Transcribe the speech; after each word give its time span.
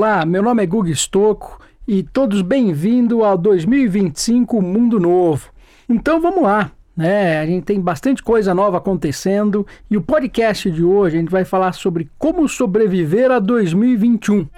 Olá, 0.00 0.24
meu 0.24 0.42
nome 0.42 0.62
é 0.62 0.66
Gugu 0.66 0.88
Stocco 0.94 1.60
e 1.86 2.02
todos 2.02 2.40
bem-vindos 2.40 3.22
ao 3.22 3.36
2025 3.36 4.62
Mundo 4.62 4.98
Novo. 4.98 5.50
Então 5.86 6.18
vamos 6.22 6.42
lá, 6.42 6.72
né? 6.96 7.38
A 7.38 7.44
gente 7.44 7.64
tem 7.64 7.78
bastante 7.78 8.22
coisa 8.22 8.54
nova 8.54 8.78
acontecendo 8.78 9.66
e 9.90 9.98
o 9.98 10.00
podcast 10.00 10.70
de 10.70 10.82
hoje 10.82 11.18
a 11.18 11.20
gente 11.20 11.30
vai 11.30 11.44
falar 11.44 11.74
sobre 11.74 12.08
como 12.18 12.48
sobreviver 12.48 13.30
a 13.30 13.38
2021. 13.38 14.48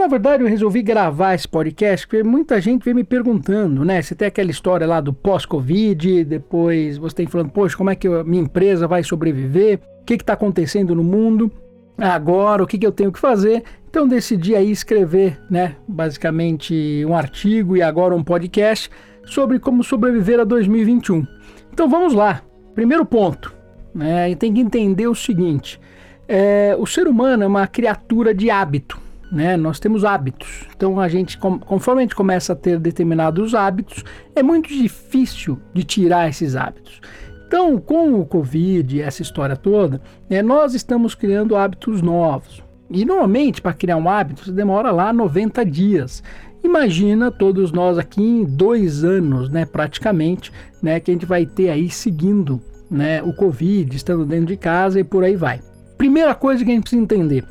Na 0.00 0.06
verdade, 0.06 0.42
eu 0.42 0.48
resolvi 0.48 0.80
gravar 0.80 1.34
esse 1.34 1.46
podcast 1.46 2.06
porque 2.06 2.22
muita 2.22 2.58
gente 2.58 2.82
vem 2.82 2.94
me 2.94 3.04
perguntando, 3.04 3.84
né? 3.84 4.00
Você 4.00 4.14
tem 4.14 4.28
aquela 4.28 4.50
história 4.50 4.86
lá 4.86 4.98
do 4.98 5.12
pós-Covid, 5.12 6.24
depois 6.24 6.96
você 6.96 7.16
tem 7.16 7.26
falando, 7.26 7.50
poxa, 7.50 7.76
como 7.76 7.90
é 7.90 7.94
que 7.94 8.08
a 8.08 8.24
minha 8.24 8.42
empresa 8.42 8.88
vai 8.88 9.04
sobreviver? 9.04 9.78
O 10.00 10.04
que 10.06 10.14
está 10.14 10.32
acontecendo 10.32 10.94
no 10.94 11.04
mundo? 11.04 11.52
Agora, 11.98 12.62
o 12.62 12.66
que, 12.66 12.78
que 12.78 12.86
eu 12.86 12.92
tenho 12.92 13.12
que 13.12 13.18
fazer? 13.18 13.62
Então, 13.90 14.08
decidi 14.08 14.56
aí 14.56 14.70
escrever, 14.70 15.38
né? 15.50 15.76
Basicamente, 15.86 17.04
um 17.06 17.14
artigo 17.14 17.76
e 17.76 17.82
agora 17.82 18.14
um 18.14 18.24
podcast 18.24 18.88
sobre 19.26 19.58
como 19.58 19.84
sobreviver 19.84 20.40
a 20.40 20.44
2021. 20.44 21.26
Então, 21.74 21.90
vamos 21.90 22.14
lá. 22.14 22.40
Primeiro 22.74 23.04
ponto, 23.04 23.54
né? 23.94 24.34
Tem 24.36 24.54
que 24.54 24.60
entender 24.60 25.08
o 25.08 25.14
seguinte: 25.14 25.78
é, 26.26 26.74
o 26.78 26.86
ser 26.86 27.06
humano 27.06 27.44
é 27.44 27.46
uma 27.46 27.66
criatura 27.66 28.34
de 28.34 28.48
hábito 28.48 29.09
né? 29.30 29.56
Nós 29.56 29.78
temos 29.78 30.04
hábitos. 30.04 30.66
Então 30.76 31.00
a 31.00 31.08
gente, 31.08 31.38
conforme 31.38 32.00
a 32.00 32.04
gente 32.04 32.14
começa 32.14 32.52
a 32.52 32.56
ter 32.56 32.78
determinados 32.78 33.54
hábitos, 33.54 34.04
é 34.34 34.42
muito 34.42 34.68
difícil 34.68 35.58
de 35.72 35.84
tirar 35.84 36.28
esses 36.28 36.56
hábitos. 36.56 37.00
Então, 37.46 37.78
com 37.78 38.20
o 38.20 38.24
Covid 38.24 39.00
essa 39.02 39.22
história 39.22 39.56
toda, 39.56 40.00
né, 40.28 40.40
nós 40.40 40.72
estamos 40.72 41.16
criando 41.16 41.56
hábitos 41.56 42.00
novos. 42.00 42.62
E 42.88 43.04
normalmente, 43.04 43.60
para 43.60 43.72
criar 43.72 43.96
um 43.96 44.08
hábito, 44.08 44.44
você 44.44 44.52
demora 44.52 44.92
lá 44.92 45.12
90 45.12 45.64
dias. 45.64 46.22
Imagina 46.62 47.30
todos 47.30 47.72
nós 47.72 47.98
aqui 47.98 48.22
em 48.22 48.44
dois 48.44 49.02
anos, 49.02 49.48
né, 49.48 49.64
praticamente, 49.64 50.52
né, 50.80 51.00
que 51.00 51.10
a 51.10 51.14
gente 51.14 51.26
vai 51.26 51.44
ter 51.44 51.70
aí 51.70 51.90
seguindo 51.90 52.60
né, 52.90 53.22
o 53.22 53.32
Covid, 53.32 53.96
estando 53.96 54.24
dentro 54.24 54.46
de 54.46 54.56
casa 54.56 55.00
e 55.00 55.04
por 55.04 55.24
aí 55.24 55.36
vai. 55.36 55.60
Primeira 55.96 56.34
coisa 56.34 56.64
que 56.64 56.70
a 56.70 56.74
gente 56.74 56.82
precisa 56.84 57.02
entender: 57.02 57.44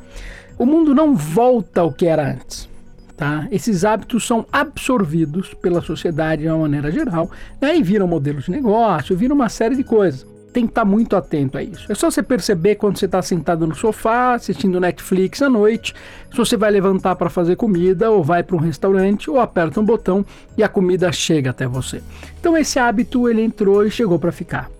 o 0.60 0.66
mundo 0.66 0.94
não 0.94 1.16
volta 1.16 1.80
ao 1.80 1.90
que 1.90 2.04
era 2.04 2.32
antes. 2.32 2.68
Tá? 3.16 3.48
Esses 3.50 3.82
hábitos 3.82 4.26
são 4.26 4.44
absorvidos 4.52 5.54
pela 5.54 5.80
sociedade 5.80 6.42
de 6.42 6.48
uma 6.48 6.58
maneira 6.58 6.90
geral 6.90 7.30
né? 7.58 7.78
e 7.78 7.82
viram 7.82 8.06
modelos 8.06 8.44
de 8.44 8.50
negócio, 8.50 9.16
viram 9.16 9.34
uma 9.34 9.48
série 9.48 9.74
de 9.74 9.82
coisas. 9.82 10.26
Tem 10.52 10.66
que 10.66 10.72
estar 10.72 10.84
muito 10.84 11.16
atento 11.16 11.56
a 11.56 11.62
isso. 11.62 11.90
É 11.90 11.94
só 11.94 12.10
você 12.10 12.22
perceber 12.22 12.74
quando 12.74 12.98
você 12.98 13.06
está 13.06 13.22
sentado 13.22 13.66
no 13.66 13.74
sofá, 13.74 14.34
assistindo 14.34 14.78
Netflix 14.78 15.40
à 15.40 15.48
noite, 15.48 15.94
se 16.30 16.36
você 16.36 16.58
vai 16.58 16.70
levantar 16.70 17.16
para 17.16 17.30
fazer 17.30 17.56
comida, 17.56 18.10
ou 18.10 18.22
vai 18.22 18.42
para 18.42 18.56
um 18.56 18.60
restaurante, 18.60 19.30
ou 19.30 19.40
aperta 19.40 19.80
um 19.80 19.84
botão 19.84 20.26
e 20.58 20.62
a 20.62 20.68
comida 20.68 21.10
chega 21.10 21.50
até 21.50 21.66
você. 21.66 22.02
Então 22.38 22.54
esse 22.54 22.78
hábito 22.78 23.30
ele 23.30 23.40
entrou 23.40 23.86
e 23.86 23.90
chegou 23.90 24.18
para 24.18 24.32
ficar. 24.32 24.70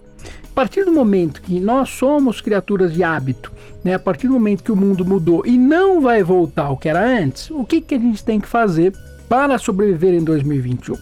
A 0.50 0.52
partir 0.52 0.84
do 0.84 0.92
momento 0.92 1.40
que 1.40 1.58
nós 1.60 1.88
somos 1.88 2.40
criaturas 2.40 2.92
de 2.92 3.02
hábito, 3.02 3.52
né, 3.84 3.94
a 3.94 3.98
partir 3.98 4.26
do 4.26 4.34
momento 4.34 4.64
que 4.64 4.72
o 4.72 4.76
mundo 4.76 5.04
mudou 5.04 5.46
e 5.46 5.56
não 5.56 6.00
vai 6.00 6.22
voltar 6.22 6.64
ao 6.64 6.76
que 6.76 6.88
era 6.88 7.02
antes, 7.02 7.50
o 7.50 7.64
que, 7.64 7.80
que 7.80 7.94
a 7.94 7.98
gente 7.98 8.22
tem 8.22 8.40
que 8.40 8.48
fazer 8.48 8.92
para 9.28 9.58
sobreviver 9.58 10.12
em 10.12 10.24
2021? 10.24 10.96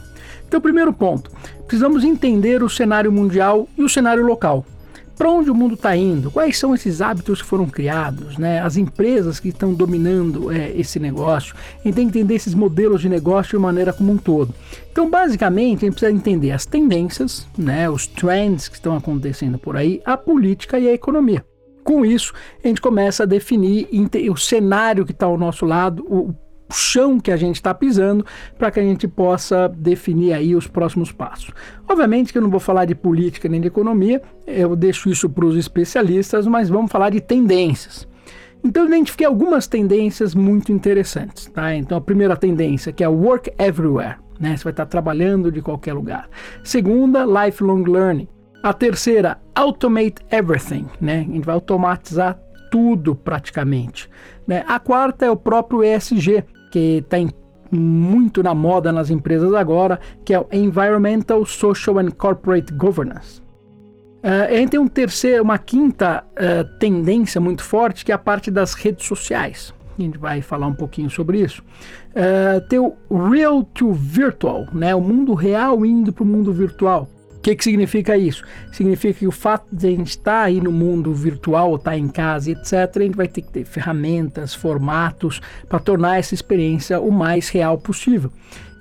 Então, 0.46 0.60
primeiro 0.60 0.92
ponto, 0.92 1.30
precisamos 1.66 2.04
entender 2.04 2.62
o 2.62 2.68
cenário 2.68 3.10
mundial 3.10 3.68
e 3.76 3.82
o 3.82 3.88
cenário 3.88 4.24
local 4.24 4.64
para 5.18 5.30
onde 5.30 5.50
o 5.50 5.54
mundo 5.54 5.74
está 5.74 5.96
indo, 5.96 6.30
quais 6.30 6.56
são 6.56 6.72
esses 6.72 7.02
hábitos 7.02 7.42
que 7.42 7.48
foram 7.48 7.66
criados, 7.66 8.38
né? 8.38 8.60
as 8.60 8.76
empresas 8.76 9.40
que 9.40 9.48
estão 9.48 9.74
dominando 9.74 10.52
é, 10.52 10.70
esse 10.76 11.00
negócio. 11.00 11.56
A 11.80 11.88
gente 11.88 11.96
tem 11.96 12.08
que 12.08 12.18
entender 12.18 12.36
esses 12.36 12.54
modelos 12.54 13.00
de 13.00 13.08
negócio 13.08 13.58
de 13.58 13.62
maneira 13.62 13.92
como 13.92 14.12
um 14.12 14.16
todo. 14.16 14.54
Então, 14.92 15.10
basicamente, 15.10 15.78
a 15.78 15.86
gente 15.86 15.96
precisa 15.96 16.12
entender 16.12 16.52
as 16.52 16.64
tendências, 16.64 17.48
né? 17.58 17.90
os 17.90 18.06
trends 18.06 18.68
que 18.68 18.76
estão 18.76 18.96
acontecendo 18.96 19.58
por 19.58 19.76
aí, 19.76 20.00
a 20.04 20.16
política 20.16 20.78
e 20.78 20.88
a 20.88 20.94
economia. 20.94 21.44
Com 21.82 22.04
isso, 22.04 22.32
a 22.62 22.68
gente 22.68 22.80
começa 22.80 23.24
a 23.24 23.26
definir 23.26 23.88
o 24.30 24.36
cenário 24.36 25.04
que 25.04 25.12
está 25.12 25.26
ao 25.26 25.36
nosso 25.36 25.66
lado, 25.66 26.04
o 26.08 26.32
chão 26.70 27.18
que 27.18 27.30
a 27.30 27.36
gente 27.36 27.56
está 27.56 27.72
pisando 27.72 28.24
para 28.58 28.70
que 28.70 28.80
a 28.80 28.82
gente 28.82 29.08
possa 29.08 29.68
definir 29.68 30.32
aí 30.32 30.54
os 30.54 30.66
próximos 30.66 31.10
passos. 31.10 31.50
Obviamente 31.88 32.32
que 32.32 32.38
eu 32.38 32.42
não 32.42 32.50
vou 32.50 32.60
falar 32.60 32.84
de 32.84 32.94
política 32.94 33.48
nem 33.48 33.60
de 33.60 33.68
economia, 33.68 34.22
eu 34.46 34.76
deixo 34.76 35.08
isso 35.08 35.28
para 35.28 35.46
os 35.46 35.56
especialistas, 35.56 36.46
mas 36.46 36.68
vamos 36.68 36.90
falar 36.90 37.10
de 37.10 37.20
tendências. 37.20 38.06
Então 38.62 38.82
eu 38.82 38.88
identifiquei 38.88 39.26
algumas 39.26 39.66
tendências 39.66 40.34
muito 40.34 40.72
interessantes, 40.72 41.46
tá? 41.46 41.74
Então 41.74 41.96
a 41.96 42.00
primeira 42.00 42.36
tendência 42.36 42.92
que 42.92 43.04
é 43.04 43.08
work 43.08 43.52
everywhere, 43.58 44.16
né? 44.38 44.56
Você 44.56 44.64
vai 44.64 44.72
estar 44.72 44.86
trabalhando 44.86 45.50
de 45.52 45.62
qualquer 45.62 45.94
lugar. 45.94 46.28
Segunda, 46.64 47.24
lifelong 47.24 47.84
learning. 47.84 48.28
A 48.62 48.72
terceira, 48.72 49.40
automate 49.54 50.16
everything, 50.32 50.86
né? 51.00 51.20
A 51.20 51.32
gente 51.32 51.44
vai 51.44 51.54
automatizar 51.54 52.38
tudo 52.70 53.14
praticamente. 53.14 54.10
Né? 54.46 54.64
A 54.66 54.78
quarta 54.78 55.26
é 55.26 55.30
o 55.30 55.36
próprio 55.36 55.82
ESG, 55.84 56.44
que 56.70 56.98
está 56.98 57.18
muito 57.70 58.42
na 58.42 58.54
moda 58.54 58.92
nas 58.92 59.10
empresas 59.10 59.52
agora, 59.54 60.00
que 60.24 60.32
é 60.32 60.40
o 60.40 60.46
Environmental, 60.52 61.44
Social 61.44 61.98
and 61.98 62.10
Corporate 62.12 62.72
Governance. 62.72 63.42
Uh, 64.18 64.56
gente 64.56 64.70
tem 64.70 64.80
um 64.80 64.88
terceiro, 64.88 65.44
uma 65.44 65.58
quinta 65.58 66.24
uh, 66.32 66.78
tendência 66.78 67.40
muito 67.40 67.62
forte, 67.62 68.04
que 68.04 68.10
é 68.10 68.14
a 68.14 68.18
parte 68.18 68.50
das 68.50 68.74
redes 68.74 69.06
sociais. 69.06 69.72
A 69.96 70.02
gente 70.02 70.18
vai 70.18 70.42
falar 70.42 70.66
um 70.66 70.74
pouquinho 70.74 71.10
sobre 71.10 71.40
isso. 71.40 71.62
Uh, 72.10 72.60
tem 72.68 72.78
o 72.78 72.96
Real 73.28 73.62
to 73.62 73.92
Virtual, 73.92 74.66
né? 74.72 74.94
o 74.94 75.00
mundo 75.00 75.34
real 75.34 75.84
indo 75.84 76.12
para 76.12 76.24
o 76.24 76.26
mundo 76.26 76.52
virtual. 76.52 77.08
O 77.38 77.40
que, 77.40 77.54
que 77.54 77.62
significa 77.62 78.16
isso? 78.16 78.44
Significa 78.72 79.20
que 79.20 79.26
o 79.26 79.30
fato 79.30 79.64
de 79.72 79.86
a 79.86 79.90
gente 79.90 80.10
estar 80.10 80.42
aí 80.42 80.60
no 80.60 80.72
mundo 80.72 81.14
virtual, 81.14 81.76
estar 81.76 81.96
em 81.96 82.08
casa, 82.08 82.50
etc., 82.50 82.96
a 82.96 83.00
gente 83.00 83.16
vai 83.16 83.28
ter 83.28 83.42
que 83.42 83.52
ter 83.52 83.64
ferramentas, 83.64 84.54
formatos 84.54 85.40
para 85.68 85.78
tornar 85.78 86.18
essa 86.18 86.34
experiência 86.34 87.00
o 87.00 87.12
mais 87.12 87.48
real 87.48 87.78
possível. 87.78 88.30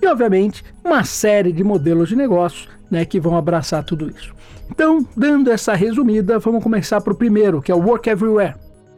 E, 0.01 0.07
obviamente, 0.07 0.63
uma 0.83 1.03
série 1.03 1.51
de 1.51 1.63
modelos 1.63 2.09
de 2.09 2.15
negócios 2.15 2.67
né, 2.89 3.05
que 3.05 3.19
vão 3.19 3.37
abraçar 3.37 3.83
tudo 3.83 4.09
isso. 4.09 4.33
Então, 4.69 5.07
dando 5.15 5.51
essa 5.51 5.75
resumida, 5.75 6.39
vamos 6.39 6.63
começar 6.63 6.99
para 6.99 7.13
o 7.13 7.15
primeiro, 7.15 7.61
que 7.61 7.71
é 7.71 7.75
o 7.75 7.79
Work 7.79 8.09
Everywhere. 8.09 8.55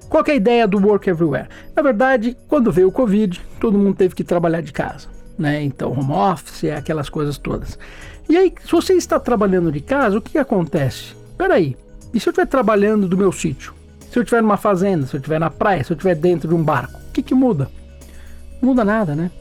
Qual 0.09 0.23
é 0.25 0.31
a 0.31 0.35
ideia 0.35 0.67
do 0.67 0.79
Work 0.79 1.09
Everywhere? 1.09 1.47
Na 1.75 1.83
verdade, 1.83 2.35
quando 2.47 2.71
veio 2.71 2.87
o 2.87 2.91
Covid, 2.91 3.39
todo 3.59 3.77
mundo 3.77 3.95
teve 3.95 4.15
que 4.15 4.23
trabalhar 4.23 4.61
de 4.61 4.73
casa. 4.73 5.07
Né? 5.37 5.63
Então, 5.63 5.91
home 5.91 6.11
office, 6.11 6.65
aquelas 6.65 7.09
coisas 7.09 7.37
todas. 7.37 7.77
E 8.29 8.37
aí, 8.37 8.53
se 8.63 8.71
você 8.71 8.93
está 8.93 9.19
trabalhando 9.19 9.71
de 9.71 9.81
casa, 9.81 10.19
o 10.19 10.21
que 10.21 10.37
acontece? 10.37 11.15
Peraí, 11.35 11.75
e 12.13 12.19
se 12.19 12.29
eu 12.29 12.31
estiver 12.31 12.45
trabalhando 12.45 13.07
do 13.07 13.17
meu 13.17 13.31
sítio? 13.31 13.73
Se 14.11 14.19
eu 14.19 14.21
estiver 14.21 14.43
numa 14.43 14.55
fazenda, 14.55 15.07
se 15.07 15.15
eu 15.15 15.17
estiver 15.17 15.39
na 15.39 15.49
praia, 15.49 15.83
se 15.83 15.91
eu 15.91 15.95
estiver 15.95 16.13
dentro 16.13 16.47
de 16.47 16.53
um 16.53 16.63
barco, 16.63 16.95
o 16.95 17.11
que, 17.11 17.23
que 17.23 17.33
muda? 17.33 17.71
Muda 18.61 18.85
nada, 18.85 19.15
né? 19.15 19.31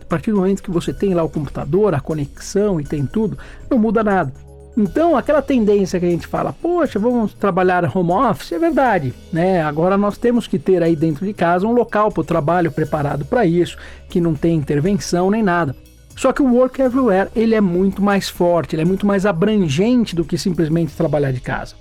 A 0.00 0.04
partir 0.04 0.30
do 0.30 0.36
momento 0.36 0.62
que 0.62 0.70
você 0.70 0.92
tem 0.92 1.14
lá 1.14 1.24
o 1.24 1.28
computador, 1.28 1.92
a 1.94 2.00
conexão 2.00 2.80
e 2.80 2.84
tem 2.84 3.04
tudo, 3.04 3.36
não 3.68 3.76
muda 3.76 4.04
nada. 4.04 4.32
Então, 4.76 5.16
aquela 5.16 5.42
tendência 5.42 5.98
que 5.98 6.06
a 6.06 6.10
gente 6.10 6.28
fala, 6.28 6.52
poxa, 6.52 6.96
vamos 6.96 7.34
trabalhar 7.34 7.90
home 7.92 8.12
office, 8.12 8.52
é 8.52 8.58
verdade, 8.60 9.12
né? 9.32 9.62
Agora 9.62 9.98
nós 9.98 10.16
temos 10.16 10.46
que 10.46 10.60
ter 10.60 10.80
aí 10.80 10.94
dentro 10.94 11.26
de 11.26 11.34
casa 11.34 11.66
um 11.66 11.72
local 11.72 12.12
para 12.12 12.20
o 12.20 12.24
trabalho 12.24 12.70
preparado 12.70 13.24
para 13.24 13.44
isso, 13.44 13.76
que 14.08 14.20
não 14.20 14.34
tem 14.34 14.54
intervenção 14.54 15.28
nem 15.28 15.42
nada. 15.42 15.74
Só 16.18 16.32
que 16.32 16.42
o 16.42 16.52
Work 16.52 16.82
Everywhere 16.82 17.30
ele 17.36 17.54
é 17.54 17.60
muito 17.60 18.02
mais 18.02 18.28
forte, 18.28 18.74
ele 18.74 18.82
é 18.82 18.84
muito 18.84 19.06
mais 19.06 19.24
abrangente 19.24 20.16
do 20.16 20.24
que 20.24 20.36
simplesmente 20.36 20.96
trabalhar 20.96 21.30
de 21.30 21.40
casa. 21.40 21.76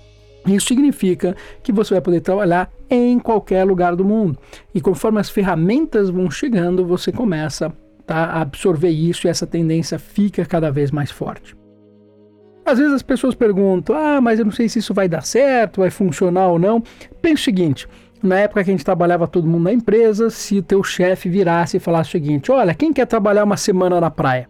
Isso 0.46 0.68
significa 0.68 1.36
que 1.64 1.72
você 1.72 1.96
vai 1.96 2.02
poder 2.02 2.22
trabalhar 2.22 2.72
em 2.88 3.18
qualquer 3.18 3.63
lugar 3.63 3.95
do 3.95 4.06
mundo. 4.06 4.38
E 4.75 4.80
conforme 4.80 5.19
as 5.19 5.28
ferramentas 5.28 6.12
vão 6.12 6.30
chegando, 6.30 6.86
você 6.86 7.12
começa 7.12 7.74
tá, 8.06 8.25
a 8.25 8.42
absorver 8.42 8.92
isso 8.92 9.25
e 9.25 9.30
essa 9.31 9.48
tendência 9.48 9.98
fica 9.98 10.45
cada 10.45 10.69
vez 10.69 10.92
mais 10.92 11.10
forte. 11.10 11.57
Às 12.63 12.78
vezes 12.78 12.94
as 12.94 13.01
pessoas 13.01 13.33
perguntam: 13.33 13.95
ah, 13.95 14.22
mas 14.22 14.38
eu 14.38 14.45
não 14.45 14.51
sei 14.51 14.69
se 14.69 14.78
isso 14.78 14.94
vai 14.94 15.10
dar 15.10 15.22
certo, 15.22 15.81
vai 15.81 15.90
funcionar 15.90 16.50
ou 16.50 16.60
não. 16.60 16.83
Pense 17.24 17.42
o 17.42 17.45
seguinte: 17.45 17.88
na 18.22 18.40
época 18.40 18.64
que 18.64 18.69
a 18.69 18.74
gente 18.74 18.86
trabalhava 18.86 19.28
todo 19.28 19.48
mundo 19.48 19.64
na 19.64 19.74
empresa, 19.74 20.30
se 20.30 20.62
teu 20.62 20.84
chefe 20.84 21.30
virasse 21.30 21.78
e 21.78 21.80
falasse 21.80 22.10
o 22.10 22.12
seguinte: 22.14 22.52
olha, 22.52 22.74
quem 22.74 22.94
quer 22.94 23.06
trabalhar 23.06 23.44
uma 23.44 23.58
semana 23.58 24.00
na 24.00 24.10
praia? 24.10 24.50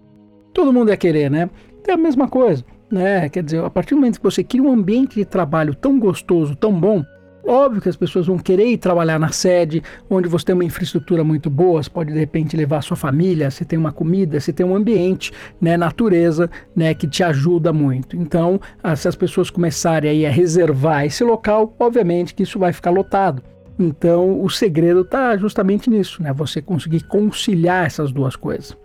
Todo 0.53 0.73
mundo 0.73 0.89
ia 0.89 0.97
querer, 0.97 1.29
né? 1.29 1.49
É 1.87 1.93
a 1.93 1.97
mesma 1.97 2.27
coisa, 2.27 2.65
né? 2.91 3.29
Quer 3.29 3.43
dizer, 3.43 3.63
a 3.63 3.69
partir 3.69 3.91
do 3.91 3.97
momento 3.97 4.17
que 4.17 4.23
você 4.23 4.43
cria 4.43 4.63
um 4.63 4.71
ambiente 4.71 5.15
de 5.15 5.25
trabalho 5.25 5.73
tão 5.73 5.99
gostoso, 5.99 6.55
tão 6.55 6.73
bom, 6.73 7.03
Óbvio 7.47 7.81
que 7.81 7.87
as 7.87 7.95
pessoas 7.95 8.27
vão 8.27 8.37
querer 8.37 8.65
ir 8.67 8.77
trabalhar 8.77 9.17
na 9.17 9.29
sede, 9.29 9.81
onde 10.09 10.27
você 10.27 10.47
tem 10.47 10.53
uma 10.53 10.65
infraestrutura 10.65 11.23
muito 11.23 11.49
boa, 11.49 11.81
você 11.81 11.89
pode 11.89 12.11
de 12.11 12.19
repente 12.19 12.57
levar 12.57 12.83
sua 12.83 12.97
família, 12.97 13.49
você 13.49 13.63
tem 13.63 13.79
uma 13.79 13.93
comida, 13.93 14.37
você 14.37 14.51
tem 14.51 14.65
um 14.65 14.75
ambiente, 14.75 15.31
né, 15.61 15.77
natureza, 15.77 16.49
né, 16.75 16.93
que 16.93 17.07
te 17.07 17.23
ajuda 17.23 17.71
muito. 17.71 18.17
Então, 18.17 18.59
se 18.97 19.07
as 19.07 19.15
pessoas 19.15 19.49
começarem 19.49 20.11
aí 20.11 20.25
a 20.25 20.29
reservar 20.29 21.05
esse 21.05 21.23
local, 21.23 21.73
obviamente 21.79 22.35
que 22.35 22.43
isso 22.43 22.59
vai 22.59 22.73
ficar 22.73 22.89
lotado. 22.89 23.41
Então, 23.79 24.43
o 24.43 24.49
segredo 24.49 25.01
está 25.01 25.37
justamente 25.37 25.89
nisso, 25.89 26.21
né? 26.23 26.33
Você 26.33 26.61
conseguir 26.61 27.03
conciliar 27.03 27.85
essas 27.85 28.11
duas 28.11 28.35
coisas. 28.35 28.75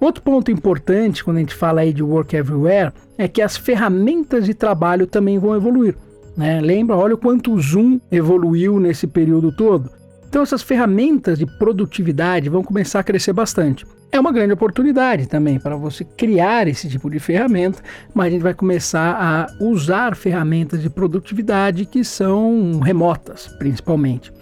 Outro 0.00 0.22
ponto 0.22 0.50
importante 0.50 1.24
quando 1.24 1.36
a 1.36 1.40
gente 1.40 1.54
fala 1.54 1.80
aí 1.80 1.92
de 1.92 2.02
work 2.02 2.34
everywhere 2.36 2.92
é 3.16 3.28
que 3.28 3.40
as 3.40 3.56
ferramentas 3.56 4.44
de 4.44 4.52
trabalho 4.52 5.06
também 5.06 5.38
vão 5.38 5.54
evoluir. 5.54 5.96
Né? 6.36 6.60
Lembra, 6.60 6.96
olha 6.96 7.14
o 7.14 7.18
quanto 7.18 7.52
o 7.52 7.60
Zoom 7.60 8.00
evoluiu 8.10 8.80
nesse 8.80 9.06
período 9.06 9.52
todo. 9.52 9.90
Então 10.28 10.42
essas 10.42 10.62
ferramentas 10.62 11.38
de 11.38 11.46
produtividade 11.46 12.48
vão 12.48 12.62
começar 12.62 13.00
a 13.00 13.04
crescer 13.04 13.32
bastante. 13.32 13.86
É 14.12 14.20
uma 14.20 14.32
grande 14.32 14.52
oportunidade 14.52 15.26
também 15.26 15.58
para 15.58 15.76
você 15.76 16.04
criar 16.04 16.68
esse 16.68 16.88
tipo 16.88 17.10
de 17.10 17.18
ferramenta, 17.18 17.82
mas 18.14 18.28
a 18.28 18.30
gente 18.30 18.42
vai 18.42 18.54
começar 18.54 19.16
a 19.20 19.64
usar 19.64 20.14
ferramentas 20.14 20.80
de 20.80 20.88
produtividade 20.88 21.84
que 21.84 22.04
são 22.04 22.78
remotas, 22.78 23.48
principalmente. 23.58 24.32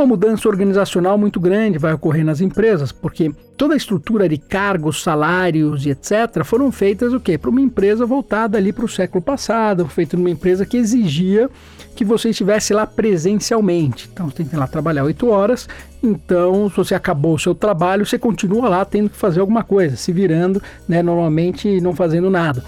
Uma 0.00 0.06
mudança 0.06 0.48
organizacional 0.48 1.18
muito 1.18 1.38
grande 1.38 1.76
vai 1.76 1.92
ocorrer 1.92 2.24
nas 2.24 2.40
empresas, 2.40 2.90
porque 2.90 3.30
toda 3.54 3.74
a 3.74 3.76
estrutura 3.76 4.26
de 4.26 4.38
cargos, 4.38 5.02
salários 5.02 5.84
e 5.84 5.90
etc. 5.90 6.42
foram 6.42 6.72
feitas 6.72 7.12
o 7.12 7.20
quê? 7.20 7.36
Para 7.36 7.50
uma 7.50 7.60
empresa 7.60 8.06
voltada 8.06 8.56
ali 8.56 8.72
para 8.72 8.86
o 8.86 8.88
século 8.88 9.22
passado, 9.22 9.86
feita 9.88 10.16
numa 10.16 10.30
empresa 10.30 10.64
que 10.64 10.78
exigia 10.78 11.50
que 11.94 12.02
você 12.02 12.30
estivesse 12.30 12.72
lá 12.72 12.86
presencialmente. 12.86 14.08
Então 14.10 14.30
você 14.30 14.36
tem 14.38 14.46
que 14.46 14.54
ir 14.54 14.58
lá 14.58 14.66
trabalhar 14.66 15.04
oito 15.04 15.28
horas. 15.28 15.68
Então, 16.02 16.70
se 16.70 16.76
você 16.78 16.94
acabou 16.94 17.34
o 17.34 17.38
seu 17.38 17.54
trabalho, 17.54 18.06
você 18.06 18.18
continua 18.18 18.70
lá 18.70 18.82
tendo 18.86 19.10
que 19.10 19.16
fazer 19.18 19.40
alguma 19.40 19.62
coisa, 19.62 19.96
se 19.96 20.12
virando, 20.12 20.62
né, 20.88 21.02
normalmente 21.02 21.78
não 21.78 21.94
fazendo 21.94 22.30
nada. 22.30 22.64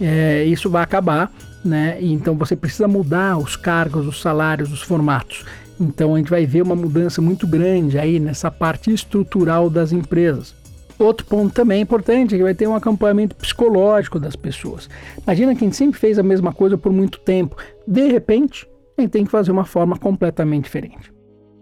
É, 0.00 0.44
isso 0.44 0.70
vai 0.70 0.84
acabar, 0.84 1.32
né? 1.64 1.98
Então 2.00 2.36
você 2.36 2.54
precisa 2.54 2.86
mudar 2.86 3.38
os 3.38 3.56
cargos, 3.56 4.06
os 4.06 4.20
salários, 4.20 4.72
os 4.72 4.82
formatos. 4.82 5.44
Então 5.80 6.14
a 6.14 6.18
gente 6.18 6.30
vai 6.30 6.46
ver 6.46 6.62
uma 6.62 6.74
mudança 6.74 7.20
muito 7.20 7.46
grande 7.46 7.98
aí 7.98 8.18
nessa 8.18 8.50
parte 8.50 8.92
estrutural 8.92 9.68
das 9.68 9.92
empresas. 9.92 10.54
Outro 10.98 11.26
ponto 11.26 11.52
também 11.52 11.82
importante 11.82 12.34
é 12.34 12.38
que 12.38 12.44
vai 12.44 12.54
ter 12.54 12.66
um 12.66 12.74
acompanhamento 12.74 13.36
psicológico 13.36 14.18
das 14.18 14.34
pessoas. 14.34 14.88
Imagina 15.22 15.54
que 15.54 15.62
a 15.62 15.66
gente 15.66 15.76
sempre 15.76 16.00
fez 16.00 16.18
a 16.18 16.22
mesma 16.22 16.52
coisa 16.52 16.78
por 16.78 16.90
muito 16.90 17.20
tempo. 17.20 17.56
De 17.86 18.08
repente, 18.08 18.66
a 18.96 19.02
gente 19.02 19.10
tem 19.10 19.24
que 19.24 19.30
fazer 19.30 19.52
uma 19.52 19.64
forma 19.64 19.98
completamente 19.98 20.64
diferente. 20.64 21.12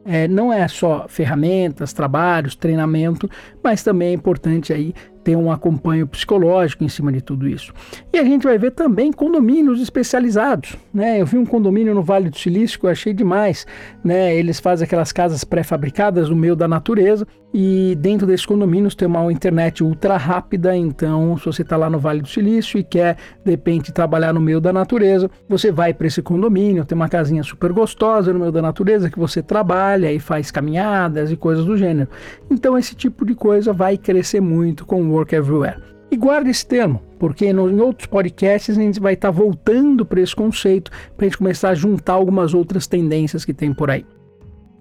É, 0.06 0.28
não 0.28 0.52
é 0.52 0.68
só 0.68 1.06
ferramentas, 1.08 1.92
trabalhos, 1.92 2.54
treinamento, 2.54 3.28
mas 3.62 3.82
também 3.82 4.08
é 4.10 4.12
importante 4.12 4.72
aí 4.72 4.94
ter 5.24 5.36
um 5.36 5.50
acompanho 5.50 6.06
psicológico 6.06 6.84
em 6.84 6.88
cima 6.88 7.10
de 7.10 7.22
tudo 7.22 7.48
isso. 7.48 7.72
E 8.12 8.18
a 8.18 8.24
gente 8.24 8.44
vai 8.44 8.58
ver 8.58 8.72
também 8.72 9.10
condomínios 9.10 9.80
especializados, 9.80 10.76
né? 10.92 11.20
Eu 11.20 11.26
vi 11.26 11.38
um 11.38 11.46
condomínio 11.46 11.94
no 11.94 12.02
Vale 12.02 12.28
do 12.28 12.38
Silício 12.38 12.78
que 12.78 12.84
eu 12.84 12.90
achei 12.90 13.14
demais, 13.14 13.66
né? 14.04 14.36
Eles 14.36 14.60
fazem 14.60 14.84
aquelas 14.84 15.10
casas 15.10 15.42
pré-fabricadas 15.42 16.28
no 16.28 16.36
meio 16.36 16.54
da 16.54 16.68
natureza 16.68 17.26
e 17.56 17.96
dentro 18.00 18.26
desses 18.26 18.44
condomínios 18.44 18.96
tem 18.96 19.06
uma 19.06 19.32
internet 19.32 19.82
ultra 19.84 20.16
rápida, 20.16 20.76
então 20.76 21.38
se 21.38 21.46
você 21.46 21.62
está 21.62 21.76
lá 21.76 21.88
no 21.88 22.00
Vale 22.00 22.20
do 22.20 22.26
Silício 22.26 22.80
e 22.80 22.82
quer 22.82 23.16
de 23.44 23.52
repente 23.52 23.92
trabalhar 23.92 24.32
no 24.32 24.40
meio 24.40 24.60
da 24.60 24.72
natureza, 24.72 25.30
você 25.48 25.70
vai 25.70 25.94
para 25.94 26.08
esse 26.08 26.20
condomínio, 26.20 26.84
tem 26.84 26.96
uma 26.96 27.08
casinha 27.08 27.44
super 27.44 27.72
gostosa 27.72 28.32
no 28.32 28.40
meio 28.40 28.50
da 28.50 28.60
natureza 28.60 29.08
que 29.08 29.18
você 29.18 29.40
trabalha 29.40 30.12
e 30.12 30.18
faz 30.18 30.50
caminhadas 30.50 31.30
e 31.30 31.36
coisas 31.36 31.64
do 31.64 31.76
gênero. 31.76 32.10
Então 32.50 32.76
esse 32.76 32.94
tipo 32.96 33.24
de 33.24 33.36
coisa 33.36 33.72
vai 33.72 33.96
crescer 33.96 34.40
muito 34.40 34.84
com 34.84 35.00
o 35.02 35.13
Work 35.14 35.34
Everywhere. 35.34 35.76
E 36.10 36.16
guarde 36.16 36.50
esse 36.50 36.66
termo, 36.66 37.02
porque 37.18 37.46
em 37.46 37.80
outros 37.80 38.06
podcasts 38.06 38.76
a 38.76 38.80
gente 38.80 39.00
vai 39.00 39.14
estar 39.14 39.32
tá 39.32 39.32
voltando 39.32 40.04
para 40.04 40.20
esse 40.20 40.34
conceito, 40.34 40.90
para 41.16 41.26
a 41.26 41.28
gente 41.28 41.38
começar 41.38 41.70
a 41.70 41.74
juntar 41.74 42.12
algumas 42.12 42.54
outras 42.54 42.86
tendências 42.86 43.44
que 43.44 43.52
tem 43.52 43.72
por 43.72 43.90
aí. 43.90 44.04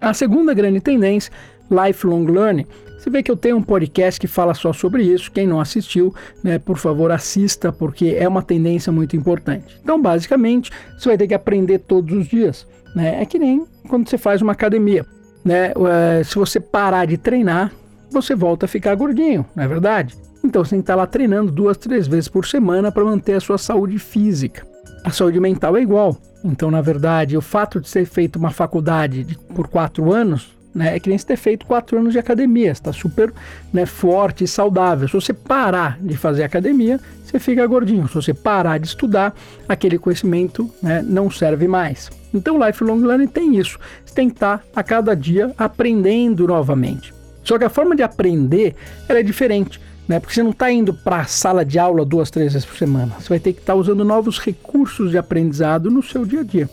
A 0.00 0.12
segunda 0.12 0.52
grande 0.52 0.80
tendência, 0.80 1.32
lifelong 1.70 2.26
learning. 2.26 2.66
Você 2.98 3.10
vê 3.10 3.22
que 3.22 3.30
eu 3.30 3.36
tenho 3.36 3.56
um 3.56 3.62
podcast 3.62 4.20
que 4.20 4.26
fala 4.26 4.54
só 4.54 4.72
sobre 4.72 5.02
isso. 5.02 5.30
Quem 5.30 5.46
não 5.46 5.60
assistiu, 5.60 6.14
né, 6.42 6.58
por 6.58 6.78
favor, 6.78 7.10
assista, 7.10 7.72
porque 7.72 8.16
é 8.18 8.26
uma 8.26 8.42
tendência 8.42 8.92
muito 8.92 9.16
importante. 9.16 9.78
Então, 9.82 10.00
basicamente, 10.00 10.70
você 10.96 11.08
vai 11.10 11.18
ter 11.18 11.26
que 11.26 11.34
aprender 11.34 11.80
todos 11.80 12.16
os 12.16 12.26
dias. 12.26 12.66
Né? 12.94 13.20
É 13.20 13.26
que 13.26 13.38
nem 13.38 13.66
quando 13.88 14.08
você 14.08 14.16
faz 14.16 14.40
uma 14.40 14.52
academia. 14.52 15.04
Né? 15.44 15.72
Eh, 15.72 16.22
se 16.24 16.36
você 16.36 16.58
parar 16.58 17.06
de 17.06 17.18
treinar, 17.18 17.72
você 18.10 18.34
volta 18.34 18.66
a 18.66 18.68
ficar 18.68 18.94
gordinho, 18.94 19.44
não 19.54 19.64
é 19.64 19.68
verdade? 19.68 20.16
Então 20.44 20.62
você 20.62 20.70
tem 20.70 20.80
que 20.80 20.82
estar 20.82 20.94
lá 20.94 21.06
treinando 21.06 21.50
duas, 21.50 21.76
três 21.78 22.06
vezes 22.06 22.28
por 22.28 22.46
semana 22.46 22.92
para 22.92 23.02
manter 23.02 23.32
a 23.32 23.40
sua 23.40 23.56
saúde 23.56 23.98
física. 23.98 24.66
A 25.02 25.10
saúde 25.10 25.40
mental 25.40 25.76
é 25.76 25.80
igual. 25.80 26.16
Então, 26.44 26.70
na 26.70 26.82
verdade, 26.82 27.36
o 27.36 27.40
fato 27.40 27.80
de 27.80 27.88
ser 27.88 28.04
feito 28.04 28.36
uma 28.36 28.50
faculdade 28.50 29.24
de, 29.24 29.38
por 29.38 29.66
quatro 29.66 30.12
anos 30.12 30.52
né, 30.74 30.94
é 30.94 31.00
que 31.00 31.08
nem 31.08 31.16
se 31.16 31.24
ter 31.24 31.36
feito 31.36 31.64
quatro 31.64 31.98
anos 31.98 32.12
de 32.12 32.18
academia. 32.18 32.70
está 32.70 32.92
super 32.92 33.32
né, 33.72 33.86
forte 33.86 34.44
e 34.44 34.48
saudável. 34.48 35.08
Se 35.08 35.14
você 35.14 35.32
parar 35.32 35.98
de 35.98 36.16
fazer 36.16 36.42
academia, 36.42 37.00
você 37.24 37.38
fica 37.38 37.66
gordinho. 37.66 38.06
Se 38.08 38.14
você 38.14 38.34
parar 38.34 38.78
de 38.78 38.86
estudar, 38.86 39.34
aquele 39.66 39.98
conhecimento 39.98 40.70
né, 40.82 41.02
não 41.02 41.30
serve 41.30 41.66
mais. 41.66 42.10
Então, 42.34 42.58
o 42.58 42.66
Lifelong 42.66 43.00
Learning 43.00 43.28
tem 43.28 43.56
isso. 43.56 43.78
Você 44.04 44.14
tem 44.14 44.28
que 44.28 44.36
estar 44.36 44.62
a 44.76 44.82
cada 44.82 45.14
dia 45.14 45.54
aprendendo 45.56 46.46
novamente. 46.46 47.14
Só 47.42 47.58
que 47.58 47.64
a 47.64 47.70
forma 47.70 47.96
de 47.96 48.02
aprender 48.02 48.74
é 49.08 49.22
diferente. 49.22 49.80
Né? 50.06 50.20
Porque 50.20 50.34
você 50.34 50.42
não 50.42 50.50
está 50.50 50.70
indo 50.70 50.92
para 50.92 51.20
a 51.20 51.24
sala 51.24 51.64
de 51.64 51.78
aula 51.78 52.04
duas, 52.04 52.30
três 52.30 52.52
vezes 52.52 52.66
por 52.66 52.76
semana. 52.76 53.14
Você 53.18 53.28
vai 53.28 53.38
ter 53.38 53.52
que 53.52 53.60
estar 53.60 53.72
tá 53.72 53.78
usando 53.78 54.04
novos 54.04 54.38
recursos 54.38 55.10
de 55.10 55.18
aprendizado 55.18 55.90
no 55.90 56.02
seu 56.02 56.24
dia 56.26 56.40
a 56.40 56.44
dia. 56.44 56.68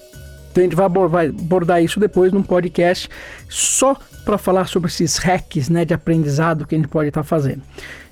Então 0.52 0.62
a 0.62 0.66
gente 0.66 0.76
vai 0.76 0.86
abordar 1.28 1.82
isso 1.82 2.00
depois 2.00 2.34
num 2.34 2.44
podcast 2.44 3.10
só 3.48 3.96
para 4.26 4.38
falar 4.38 4.68
sobre 4.68 4.90
esses 4.90 5.18
hacks 5.18 5.70
né, 5.70 5.86
de 5.86 5.94
aprendizado 5.94 6.68
que 6.68 6.76
a 6.76 6.78
gente 6.78 6.90
pode 6.90 7.08
estar 7.08 7.22
tá 7.22 7.28
fazendo. 7.28 7.62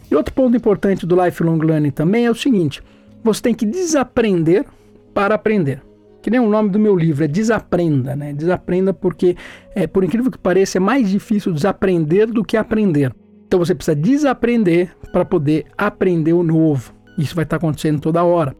E 0.10 0.16
outro 0.16 0.34
ponto 0.34 0.56
importante 0.56 1.06
do 1.06 1.22
lifelong 1.22 1.60
learning 1.60 1.92
também 1.92 2.26
é 2.26 2.32
o 2.32 2.36
seguinte: 2.36 2.82
você 3.24 3.42
tem 3.42 3.54
que 3.54 3.66
desaprender 3.66 4.66
para 5.14 5.36
aprender. 5.36 5.82
Que 6.22 6.30
nem 6.30 6.40
o 6.40 6.50
nome 6.50 6.70
do 6.70 6.80
meu 6.80 6.96
livro, 6.98 7.24
é 7.24 7.28
Desaprenda, 7.28 8.16
né? 8.16 8.34
Desaprenda 8.34 8.94
porque, 8.94 9.38
é, 9.74 9.88
por 9.88 10.04
incrível 10.04 10.30
que 10.30 10.38
pareça, 10.38 10.78
é 10.78 10.80
mais 10.80 11.10
difícil 11.10 11.54
desaprender 11.54 12.28
do 12.28 12.44
que 12.44 12.58
aprender. 12.58 13.14
Então 13.50 13.58
você 13.58 13.74
precisa 13.74 13.96
desaprender 13.96 14.96
para 15.12 15.26
poder 15.26 15.66
aprender 15.76 16.34
o 16.34 16.44
novo. 16.44 16.94
Isso 17.18 17.34
vai 17.34 17.46
estar 17.46 17.56
acontecendo 17.56 18.00
toda 18.00 18.24
hora. 18.24 18.56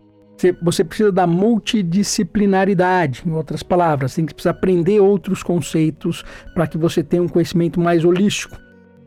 Você, 0.64 0.84
precisa 0.84 1.12
da 1.12 1.28
multidisciplinaridade, 1.28 3.22
em 3.24 3.32
outras 3.32 3.62
palavras, 3.62 4.14
você 4.14 4.24
precisa 4.24 4.50
aprender 4.50 5.00
outros 5.00 5.44
conceitos 5.44 6.26
para 6.56 6.66
que 6.66 6.76
você 6.76 7.04
tenha 7.04 7.22
um 7.22 7.28
conhecimento 7.28 7.80
mais 7.80 8.04
holístico. 8.04 8.58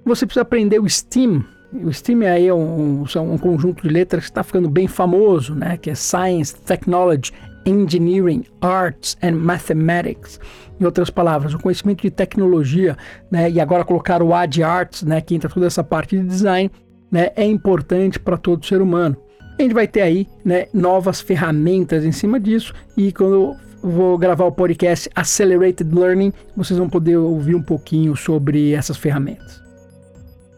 Você 0.04 0.24
precisa 0.24 0.42
aprender 0.42 0.78
o 0.78 0.88
STEAM, 0.88 1.44
o 1.72 1.92
STEAM 1.92 2.26
aí 2.26 2.46
é 2.46 2.54
um, 2.54 3.02
um, 3.02 3.38
conjunto 3.38 3.82
de 3.82 3.92
letras 3.92 4.24
que 4.24 4.30
está 4.30 4.44
ficando 4.44 4.68
bem 4.68 4.86
famoso, 4.86 5.52
né? 5.54 5.78
que 5.78 5.90
é 5.90 5.94
Science, 5.96 6.54
Technology 6.54 7.32
Engineering, 7.64 8.44
Arts 8.60 9.16
and 9.22 9.32
Mathematics. 9.32 10.40
Em 10.80 10.84
outras 10.84 11.10
palavras, 11.10 11.54
o 11.54 11.58
conhecimento 11.58 12.02
de 12.02 12.10
tecnologia, 12.10 12.96
né, 13.30 13.50
e 13.50 13.60
agora 13.60 13.84
colocar 13.84 14.22
o 14.22 14.34
A 14.34 14.46
de 14.46 14.62
Arts, 14.62 15.02
né, 15.02 15.20
que 15.20 15.34
entra 15.34 15.50
toda 15.50 15.66
essa 15.66 15.84
parte 15.84 16.16
de 16.16 16.24
design, 16.24 16.70
né, 17.10 17.30
é 17.36 17.44
importante 17.44 18.18
para 18.18 18.36
todo 18.36 18.66
ser 18.66 18.80
humano. 18.80 19.16
A 19.58 19.62
gente 19.62 19.74
vai 19.74 19.86
ter 19.86 20.00
aí 20.00 20.26
né, 20.44 20.66
novas 20.72 21.20
ferramentas 21.20 22.04
em 22.04 22.12
cima 22.12 22.40
disso 22.40 22.74
e 22.96 23.12
quando 23.12 23.34
eu 23.34 23.56
vou 23.82 24.16
gravar 24.16 24.44
o 24.44 24.52
podcast 24.52 25.10
Accelerated 25.14 25.94
Learning, 25.94 26.32
vocês 26.56 26.78
vão 26.78 26.88
poder 26.88 27.16
ouvir 27.16 27.54
um 27.54 27.62
pouquinho 27.62 28.16
sobre 28.16 28.72
essas 28.72 28.96
ferramentas. 28.96 29.60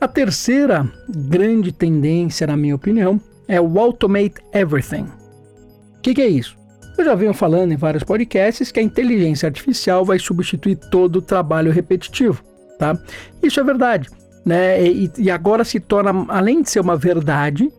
A 0.00 0.06
terceira 0.06 0.86
grande 1.08 1.72
tendência, 1.72 2.46
na 2.46 2.56
minha 2.56 2.74
opinião, 2.74 3.20
é 3.48 3.60
o 3.60 3.78
Automate 3.78 4.34
Everything. 4.52 5.04
O 5.96 6.00
que, 6.02 6.14
que 6.14 6.22
é 6.22 6.28
isso? 6.28 6.56
Eu 6.96 7.04
já 7.04 7.14
venho 7.14 7.34
falando 7.34 7.72
em 7.72 7.76
vários 7.76 8.04
podcasts 8.04 8.70
que 8.70 8.78
a 8.78 8.82
inteligência 8.82 9.46
artificial 9.46 10.04
vai 10.04 10.18
substituir 10.18 10.76
todo 10.76 11.16
o 11.16 11.22
trabalho 11.22 11.72
repetitivo, 11.72 12.42
tá? 12.78 12.96
Isso 13.42 13.58
é 13.58 13.64
verdade, 13.64 14.08
né? 14.44 14.82
E, 14.82 15.10
e 15.18 15.30
agora 15.30 15.64
se 15.64 15.80
torna, 15.80 16.24
além 16.28 16.62
de 16.62 16.70
ser 16.70 16.80
uma 16.80 16.96
verdade, 16.96 17.70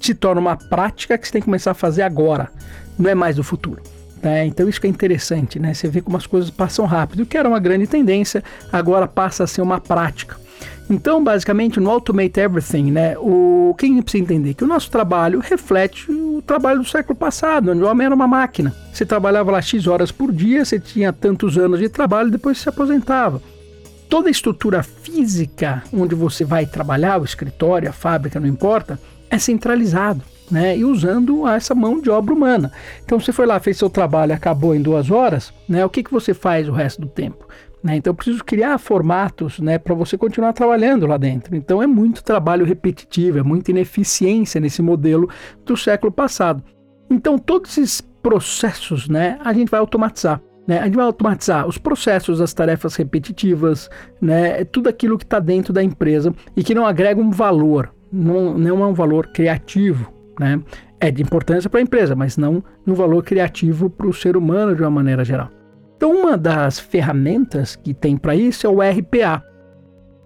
se 0.00 0.14
torna 0.14 0.40
uma 0.40 0.56
prática 0.56 1.18
que 1.18 1.26
você 1.26 1.32
tem 1.32 1.40
que 1.42 1.46
começar 1.46 1.72
a 1.72 1.74
fazer 1.74 2.02
agora, 2.02 2.50
não 2.98 3.10
é 3.10 3.14
mais 3.14 3.36
do 3.36 3.44
futuro. 3.44 3.82
Né? 4.22 4.46
Então 4.46 4.68
isso 4.68 4.80
que 4.80 4.86
é 4.86 4.90
interessante, 4.90 5.58
né? 5.58 5.74
Você 5.74 5.88
vê 5.88 6.00
como 6.00 6.16
as 6.16 6.26
coisas 6.26 6.48
passam 6.48 6.86
rápido, 6.86 7.26
que 7.26 7.36
era 7.36 7.48
uma 7.48 7.58
grande 7.58 7.86
tendência, 7.86 8.42
agora 8.72 9.06
passa 9.08 9.44
a 9.44 9.46
ser 9.46 9.60
uma 9.60 9.80
prática. 9.80 10.36
Então, 10.92 11.24
basicamente, 11.24 11.80
no 11.80 11.88
Automate 11.88 12.38
Everything, 12.38 12.90
né, 12.90 13.16
o 13.16 13.74
que 13.78 13.86
a 13.86 13.88
gente 13.88 14.02
precisa 14.02 14.22
entender? 14.22 14.52
Que 14.52 14.62
o 14.62 14.66
nosso 14.66 14.90
trabalho 14.90 15.40
reflete 15.40 16.12
o 16.12 16.42
trabalho 16.46 16.80
do 16.80 16.84
século 16.84 17.18
passado, 17.18 17.70
onde 17.70 17.82
o 17.82 17.88
homem 17.88 18.04
era 18.04 18.14
uma 18.14 18.28
máquina. 18.28 18.76
Você 18.92 19.06
trabalhava 19.06 19.50
lá 19.50 19.62
X 19.62 19.86
horas 19.86 20.12
por 20.12 20.30
dia, 20.30 20.66
você 20.66 20.78
tinha 20.78 21.10
tantos 21.10 21.56
anos 21.56 21.80
de 21.80 21.88
trabalho, 21.88 22.30
depois 22.30 22.58
se 22.58 22.68
aposentava. 22.68 23.40
Toda 24.06 24.28
a 24.28 24.30
estrutura 24.30 24.82
física 24.82 25.82
onde 25.94 26.14
você 26.14 26.44
vai 26.44 26.66
trabalhar, 26.66 27.22
o 27.22 27.24
escritório, 27.24 27.88
a 27.88 27.92
fábrica, 27.92 28.38
não 28.38 28.46
importa, 28.46 29.00
é 29.30 29.38
centralizado. 29.38 30.22
Né, 30.50 30.76
e 30.76 30.84
usando 30.84 31.48
essa 31.48 31.74
mão 31.74 31.98
de 31.98 32.10
obra 32.10 32.34
humana. 32.34 32.70
Então 33.02 33.18
você 33.18 33.32
foi 33.32 33.46
lá, 33.46 33.58
fez 33.58 33.78
seu 33.78 33.88
trabalho, 33.88 34.34
acabou 34.34 34.74
em 34.74 34.82
duas 34.82 35.10
horas, 35.10 35.50
né, 35.66 35.82
o 35.82 35.88
que, 35.88 36.02
que 36.02 36.12
você 36.12 36.34
faz 36.34 36.68
o 36.68 36.72
resto 36.72 37.00
do 37.00 37.06
tempo? 37.06 37.46
Né? 37.82 37.96
Então 37.96 38.12
eu 38.12 38.14
preciso 38.14 38.44
criar 38.44 38.78
formatos 38.78 39.58
né, 39.58 39.78
para 39.78 39.94
você 39.94 40.16
continuar 40.16 40.52
trabalhando 40.52 41.06
lá 41.06 41.16
dentro. 41.16 41.56
Então 41.56 41.82
é 41.82 41.86
muito 41.86 42.22
trabalho 42.22 42.64
repetitivo, 42.64 43.38
é 43.38 43.42
muita 43.42 43.70
ineficiência 43.70 44.60
nesse 44.60 44.80
modelo 44.80 45.28
do 45.64 45.76
século 45.76 46.12
passado. 46.12 46.62
Então 47.10 47.38
todos 47.38 47.76
esses 47.76 48.00
processos 48.00 49.08
né, 49.08 49.38
a 49.44 49.52
gente 49.52 49.70
vai 49.70 49.80
automatizar. 49.80 50.40
Né? 50.66 50.78
A 50.78 50.84
gente 50.84 50.94
vai 50.94 51.04
automatizar 51.04 51.66
os 51.66 51.76
processos, 51.76 52.40
as 52.40 52.54
tarefas 52.54 52.94
repetitivas, 52.94 53.90
né? 54.20 54.64
tudo 54.64 54.88
aquilo 54.88 55.18
que 55.18 55.24
está 55.24 55.40
dentro 55.40 55.72
da 55.72 55.82
empresa 55.82 56.32
e 56.56 56.62
que 56.62 56.74
não 56.74 56.86
agrega 56.86 57.20
um 57.20 57.30
valor, 57.30 57.92
não, 58.12 58.56
não 58.56 58.82
é 58.84 58.86
um 58.86 58.94
valor 58.94 59.26
criativo. 59.28 60.12
Né? 60.38 60.60
É 61.00 61.10
de 61.10 61.20
importância 61.20 61.68
para 61.68 61.80
a 61.80 61.82
empresa, 61.82 62.14
mas 62.14 62.36
não 62.36 62.62
um 62.86 62.94
valor 62.94 63.24
criativo 63.24 63.90
para 63.90 64.06
o 64.06 64.12
ser 64.12 64.36
humano 64.36 64.76
de 64.76 64.82
uma 64.82 64.90
maneira 64.90 65.24
geral. 65.24 65.50
Então, 66.02 66.16
uma 66.16 66.36
das 66.36 66.80
ferramentas 66.80 67.76
que 67.76 67.94
tem 67.94 68.16
para 68.16 68.34
isso 68.34 68.66
é 68.66 68.68
o 68.68 68.80
RPA, 68.80 69.40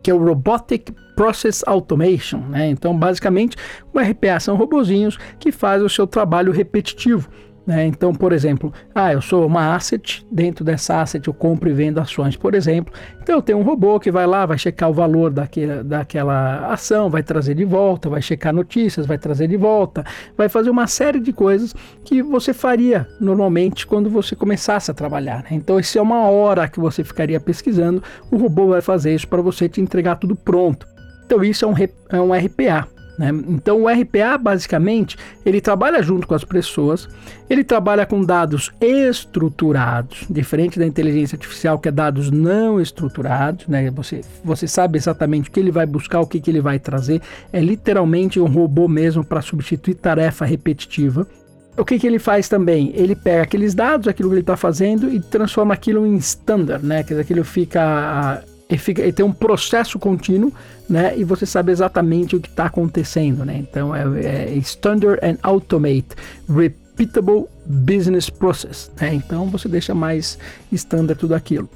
que 0.02 0.10
é 0.10 0.14
o 0.14 0.24
Robotic 0.24 0.90
Process 1.14 1.62
Automation. 1.66 2.38
Né? 2.48 2.70
Então, 2.70 2.98
basicamente, 2.98 3.58
o 3.92 3.98
RPA 3.98 4.40
são 4.40 4.56
robozinhos 4.56 5.18
que 5.38 5.52
fazem 5.52 5.84
o 5.84 5.90
seu 5.90 6.06
trabalho 6.06 6.50
repetitivo. 6.50 7.28
Né? 7.66 7.86
Então, 7.86 8.14
por 8.14 8.32
exemplo, 8.32 8.72
ah, 8.94 9.12
eu 9.12 9.20
sou 9.20 9.46
uma 9.46 9.74
asset, 9.74 10.24
dentro 10.30 10.64
dessa 10.64 11.00
asset 11.00 11.26
eu 11.26 11.34
compro 11.34 11.68
e 11.68 11.72
vendo 11.72 11.98
ações, 11.98 12.36
por 12.36 12.54
exemplo. 12.54 12.94
Então 13.20 13.34
eu 13.34 13.42
tenho 13.42 13.58
um 13.58 13.62
robô 13.62 13.98
que 13.98 14.10
vai 14.10 14.26
lá, 14.26 14.46
vai 14.46 14.56
checar 14.56 14.88
o 14.88 14.92
valor 14.92 15.32
daquele, 15.32 15.82
daquela 15.82 16.68
ação, 16.72 17.10
vai 17.10 17.24
trazer 17.24 17.54
de 17.54 17.64
volta, 17.64 18.08
vai 18.08 18.22
checar 18.22 18.54
notícias, 18.54 19.04
vai 19.04 19.18
trazer 19.18 19.48
de 19.48 19.56
volta, 19.56 20.04
vai 20.36 20.48
fazer 20.48 20.70
uma 20.70 20.86
série 20.86 21.18
de 21.18 21.32
coisas 21.32 21.74
que 22.04 22.22
você 22.22 22.52
faria 22.52 23.08
normalmente 23.20 23.86
quando 23.86 24.08
você 24.08 24.36
começasse 24.36 24.90
a 24.90 24.94
trabalhar. 24.94 25.42
Né? 25.42 25.48
Então, 25.52 25.82
se 25.82 25.98
é 25.98 26.02
uma 26.02 26.28
hora 26.28 26.68
que 26.68 26.78
você 26.78 27.02
ficaria 27.02 27.40
pesquisando, 27.40 28.02
o 28.30 28.36
robô 28.36 28.68
vai 28.68 28.80
fazer 28.80 29.12
isso 29.12 29.26
para 29.26 29.42
você 29.42 29.68
te 29.68 29.80
entregar 29.80 30.16
tudo 30.16 30.36
pronto. 30.36 30.86
Então, 31.24 31.42
isso 31.42 31.64
é 31.64 31.68
um, 31.68 31.74
é 32.10 32.20
um 32.20 32.32
RPA. 32.32 32.86
Né? 33.18 33.30
Então 33.48 33.82
o 33.82 33.88
RPA 33.88 34.36
basicamente 34.38 35.16
ele 35.44 35.60
trabalha 35.60 36.02
junto 36.02 36.26
com 36.26 36.34
as 36.34 36.44
pessoas, 36.44 37.08
ele 37.48 37.64
trabalha 37.64 38.04
com 38.04 38.22
dados 38.22 38.72
estruturados, 38.80 40.26
diferente 40.28 40.78
da 40.78 40.86
inteligência 40.86 41.36
artificial 41.36 41.78
que 41.78 41.88
é 41.88 41.92
dados 41.92 42.30
não 42.30 42.80
estruturados. 42.80 43.66
Né? 43.66 43.90
Você, 43.90 44.20
você 44.44 44.66
sabe 44.66 44.98
exatamente 44.98 45.48
o 45.48 45.52
que 45.52 45.60
ele 45.60 45.70
vai 45.70 45.86
buscar, 45.86 46.20
o 46.20 46.26
que, 46.26 46.40
que 46.40 46.50
ele 46.50 46.60
vai 46.60 46.78
trazer. 46.78 47.20
É 47.52 47.60
literalmente 47.60 48.38
um 48.38 48.46
robô 48.46 48.88
mesmo 48.88 49.24
para 49.24 49.40
substituir 49.40 49.94
tarefa 49.94 50.44
repetitiva. 50.44 51.26
O 51.76 51.84
que, 51.84 51.98
que 51.98 52.06
ele 52.06 52.18
faz 52.18 52.48
também? 52.48 52.90
Ele 52.94 53.14
pega 53.14 53.42
aqueles 53.42 53.74
dados, 53.74 54.08
aquilo 54.08 54.30
que 54.30 54.34
ele 54.34 54.40
está 54.40 54.56
fazendo 54.56 55.12
e 55.12 55.20
transforma 55.20 55.74
aquilo 55.74 56.06
em 56.06 56.16
standard, 56.16 56.84
né? 56.84 57.02
Dizer, 57.02 57.20
aquilo 57.20 57.44
fica 57.44 58.42
ele, 58.68 58.78
fica, 58.78 59.02
ele 59.02 59.12
tem 59.12 59.24
um 59.24 59.32
processo 59.32 59.98
contínuo, 59.98 60.52
né? 60.88 61.16
E 61.16 61.24
você 61.24 61.46
sabe 61.46 61.70
exatamente 61.70 62.34
o 62.34 62.40
que 62.40 62.48
está 62.48 62.66
acontecendo, 62.66 63.44
né? 63.44 63.58
Então 63.58 63.94
é, 63.94 64.04
é, 64.24 64.54
Standard 64.56 65.20
and 65.24 65.38
Automate 65.42 66.08
Repeatable 66.48 67.46
Business 67.64 68.28
Process, 68.28 68.90
né? 69.00 69.14
Então 69.14 69.48
você 69.48 69.68
deixa 69.68 69.94
mais 69.94 70.38
standard 70.72 71.18
tudo 71.18 71.34
aquilo. 71.34 71.68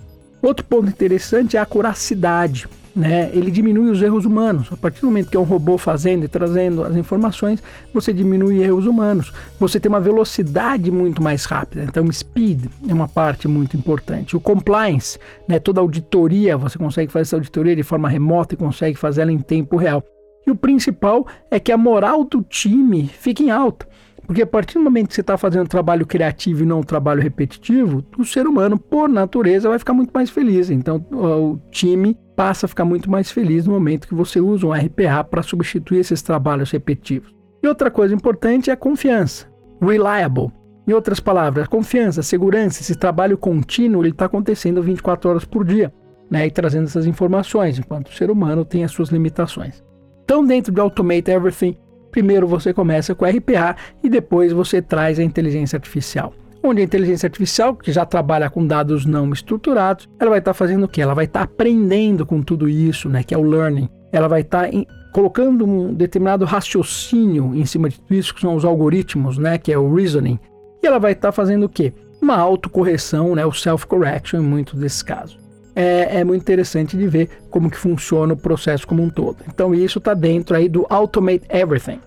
Outro 0.42 0.64
ponto 0.64 0.88
interessante 0.88 1.56
é 1.56 1.60
a 1.60 1.66
curacidade 1.66 2.66
né, 2.94 3.30
ele 3.32 3.50
diminui 3.50 3.90
os 3.90 4.02
erros 4.02 4.24
humanos. 4.24 4.68
A 4.72 4.76
partir 4.76 5.00
do 5.00 5.06
momento 5.06 5.30
que 5.30 5.36
é 5.36 5.40
um 5.40 5.44
robô 5.44 5.78
fazendo 5.78 6.24
e 6.24 6.28
trazendo 6.28 6.82
as 6.84 6.96
informações, 6.96 7.62
você 7.92 8.12
diminui 8.12 8.62
erros 8.62 8.86
humanos. 8.86 9.32
Você 9.58 9.78
tem 9.78 9.88
uma 9.88 10.00
velocidade 10.00 10.90
muito 10.90 11.22
mais 11.22 11.44
rápida. 11.44 11.84
Então, 11.84 12.10
speed 12.10 12.66
é 12.88 12.92
uma 12.92 13.08
parte 13.08 13.46
muito 13.48 13.76
importante. 13.76 14.36
O 14.36 14.40
compliance, 14.40 15.18
né, 15.46 15.58
toda 15.58 15.80
auditoria, 15.80 16.56
você 16.56 16.78
consegue 16.78 17.12
fazer 17.12 17.22
essa 17.22 17.36
auditoria 17.36 17.76
de 17.76 17.82
forma 17.82 18.08
remota 18.08 18.54
e 18.54 18.56
consegue 18.56 18.98
fazer 18.98 19.22
ela 19.22 19.32
em 19.32 19.38
tempo 19.38 19.76
real. 19.76 20.02
E 20.46 20.50
o 20.50 20.56
principal 20.56 21.26
é 21.50 21.60
que 21.60 21.70
a 21.70 21.76
moral 21.76 22.24
do 22.24 22.42
time 22.42 23.06
fica 23.06 23.42
em 23.42 23.50
alta. 23.50 23.86
Porque 24.30 24.42
a 24.42 24.46
partir 24.46 24.74
do 24.74 24.84
momento 24.84 25.08
que 25.08 25.14
você 25.14 25.22
está 25.22 25.36
fazendo 25.36 25.64
um 25.64 25.66
trabalho 25.66 26.06
criativo 26.06 26.62
e 26.62 26.64
não 26.64 26.78
um 26.78 26.84
trabalho 26.84 27.20
repetitivo, 27.20 28.04
o 28.16 28.24
ser 28.24 28.46
humano, 28.46 28.78
por 28.78 29.08
natureza, 29.08 29.68
vai 29.68 29.76
ficar 29.76 29.92
muito 29.92 30.12
mais 30.14 30.30
feliz. 30.30 30.70
Então, 30.70 31.04
o 31.10 31.58
time 31.72 32.16
passa 32.36 32.64
a 32.64 32.68
ficar 32.68 32.84
muito 32.84 33.10
mais 33.10 33.28
feliz 33.28 33.66
no 33.66 33.72
momento 33.72 34.06
que 34.06 34.14
você 34.14 34.40
usa 34.40 34.64
um 34.64 34.72
RPA 34.72 35.24
para 35.24 35.42
substituir 35.42 35.98
esses 35.98 36.22
trabalhos 36.22 36.70
repetitivos. 36.70 37.34
E 37.60 37.66
outra 37.66 37.90
coisa 37.90 38.14
importante 38.14 38.70
é 38.70 38.72
a 38.72 38.76
confiança. 38.76 39.48
Reliable. 39.82 40.52
Em 40.86 40.92
outras 40.92 41.18
palavras, 41.18 41.66
confiança, 41.66 42.22
segurança, 42.22 42.82
esse 42.82 42.94
trabalho 42.94 43.36
contínuo 43.36 44.06
está 44.06 44.26
acontecendo 44.26 44.80
24 44.80 45.28
horas 45.28 45.44
por 45.44 45.64
dia, 45.64 45.92
né, 46.30 46.46
e 46.46 46.52
trazendo 46.52 46.84
essas 46.84 47.04
informações, 47.04 47.80
enquanto 47.80 48.06
o 48.06 48.14
ser 48.14 48.30
humano 48.30 48.64
tem 48.64 48.84
as 48.84 48.92
suas 48.92 49.08
limitações. 49.08 49.82
Então, 50.22 50.46
dentro 50.46 50.72
de 50.72 50.80
Automate 50.80 51.32
Everything, 51.32 51.76
Primeiro 52.10 52.46
você 52.46 52.72
começa 52.72 53.14
com 53.14 53.24
RPA 53.24 53.76
e 54.02 54.08
depois 54.08 54.52
você 54.52 54.82
traz 54.82 55.18
a 55.18 55.22
inteligência 55.22 55.76
artificial. 55.76 56.34
Onde 56.62 56.82
a 56.82 56.84
inteligência 56.84 57.26
artificial, 57.26 57.74
que 57.74 57.90
já 57.90 58.04
trabalha 58.04 58.50
com 58.50 58.66
dados 58.66 59.06
não 59.06 59.32
estruturados, 59.32 60.08
ela 60.18 60.30
vai 60.30 60.40
estar 60.40 60.50
tá 60.50 60.54
fazendo 60.54 60.84
o 60.84 60.88
que? 60.88 61.00
Ela 61.00 61.14
vai 61.14 61.24
estar 61.24 61.40
tá 61.40 61.44
aprendendo 61.44 62.26
com 62.26 62.42
tudo 62.42 62.68
isso, 62.68 63.08
né, 63.08 63.22
que 63.22 63.34
é 63.34 63.38
o 63.38 63.42
learning. 63.42 63.88
Ela 64.12 64.28
vai 64.28 64.42
estar 64.42 64.70
tá 64.70 64.78
colocando 65.12 65.64
um 65.64 65.94
determinado 65.94 66.44
raciocínio 66.44 67.54
em 67.54 67.64
cima 67.64 67.88
de 67.88 67.98
tudo 67.98 68.14
isso, 68.14 68.34
que 68.34 68.42
são 68.42 68.54
os 68.54 68.64
algoritmos, 68.64 69.38
né, 69.38 69.56
que 69.56 69.72
é 69.72 69.78
o 69.78 69.94
reasoning. 69.94 70.38
E 70.82 70.86
ela 70.86 70.98
vai 70.98 71.12
estar 71.12 71.28
tá 71.28 71.32
fazendo 71.32 71.64
o 71.64 71.68
quê? 71.68 71.94
Uma 72.20 72.36
autocorreção, 72.36 73.34
né, 73.34 73.46
o 73.46 73.52
self-correction 73.52 74.40
em 74.40 74.44
muitos 74.44 74.78
desses 74.78 75.02
casos 75.02 75.39
é, 75.74 76.18
é, 76.20 76.24
muito 76.24 76.42
interessante 76.42 76.96
de 76.96 77.06
ver 77.06 77.28
como 77.50 77.70
que 77.70 77.76
funciona 77.76 78.34
o 78.34 78.36
processo 78.36 78.86
como 78.86 79.02
um 79.02 79.10
todo. 79.10 79.38
Então 79.48 79.74
isso 79.74 79.98
está 79.98 80.14
dentro 80.14 80.56
aí 80.56 80.68
do 80.68 80.86
Automate 80.88 81.44
Everything. 81.48 82.00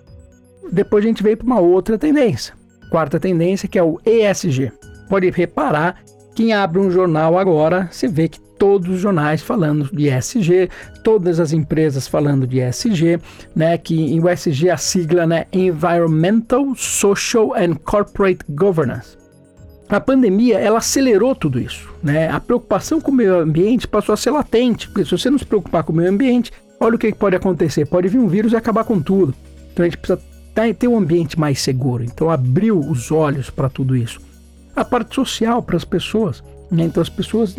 Depois 0.71 1.03
a 1.03 1.07
gente 1.07 1.23
veio 1.23 1.37
para 1.37 1.45
uma 1.45 1.59
outra 1.59 1.97
tendência. 1.97 2.53
Quarta 2.89 3.19
tendência 3.19 3.67
que 3.67 3.77
é 3.77 3.83
o 3.83 3.99
ESG. 4.05 4.71
Pode 5.09 5.29
reparar, 5.29 6.03
quem 6.35 6.53
abre 6.53 6.79
um 6.79 6.89
jornal 6.89 7.37
agora, 7.37 7.87
você 7.91 8.07
vê 8.07 8.27
que 8.27 8.39
todos 8.57 8.89
os 8.89 9.01
jornais 9.01 9.41
falando 9.41 9.89
de 9.93 10.07
ESG, 10.07 10.69
todas 11.03 11.39
as 11.39 11.51
empresas 11.51 12.07
falando 12.07 12.47
de 12.47 12.59
ESG, 12.59 13.19
né, 13.55 13.77
que 13.77 13.93
em 13.93 14.21
ESG 14.25 14.69
a 14.69 14.77
sigla 14.77 15.27
né, 15.27 15.45
Environmental, 15.51 16.73
Social 16.75 17.53
and 17.55 17.75
Corporate 17.83 18.39
Governance. 18.49 19.17
A 19.89 19.99
pandemia 19.99 20.59
ela 20.59 20.77
acelerou 20.77 21.35
tudo 21.35 21.59
isso, 21.59 21.92
né? 22.03 22.29
A 22.29 22.39
preocupação 22.39 22.99
com 22.99 23.11
o 23.11 23.15
meio 23.15 23.39
ambiente 23.39 23.87
passou 23.87 24.13
a 24.13 24.17
ser 24.17 24.31
latente, 24.31 24.87
porque 24.89 25.05
se 25.05 25.11
você 25.11 25.29
não 25.29 25.37
se 25.37 25.45
preocupar 25.45 25.83
com 25.83 25.93
o 25.93 25.95
meio 25.95 26.09
ambiente, 26.09 26.51
olha 26.79 26.95
o 26.95 26.99
que 26.99 27.13
pode 27.13 27.35
acontecer, 27.35 27.85
pode 27.85 28.09
vir 28.09 28.19
um 28.19 28.27
vírus 28.27 28.51
e 28.51 28.57
acabar 28.57 28.83
com 28.83 29.01
tudo. 29.01 29.33
Então 29.71 29.85
a 29.85 29.89
gente 29.89 29.97
precisa 29.97 30.21
ter 30.77 30.87
um 30.87 30.97
ambiente 30.97 31.39
mais 31.39 31.61
seguro. 31.61 32.03
Então 32.03 32.29
abriu 32.29 32.77
os 32.77 33.11
olhos 33.11 33.49
para 33.49 33.69
tudo 33.69 33.95
isso. 33.95 34.19
A 34.75 34.83
parte 34.83 35.15
social 35.15 35.63
para 35.63 35.77
as 35.77 35.85
pessoas, 35.85 36.43
né? 36.69 36.83
Então 36.83 37.01
as 37.01 37.09
pessoas 37.09 37.55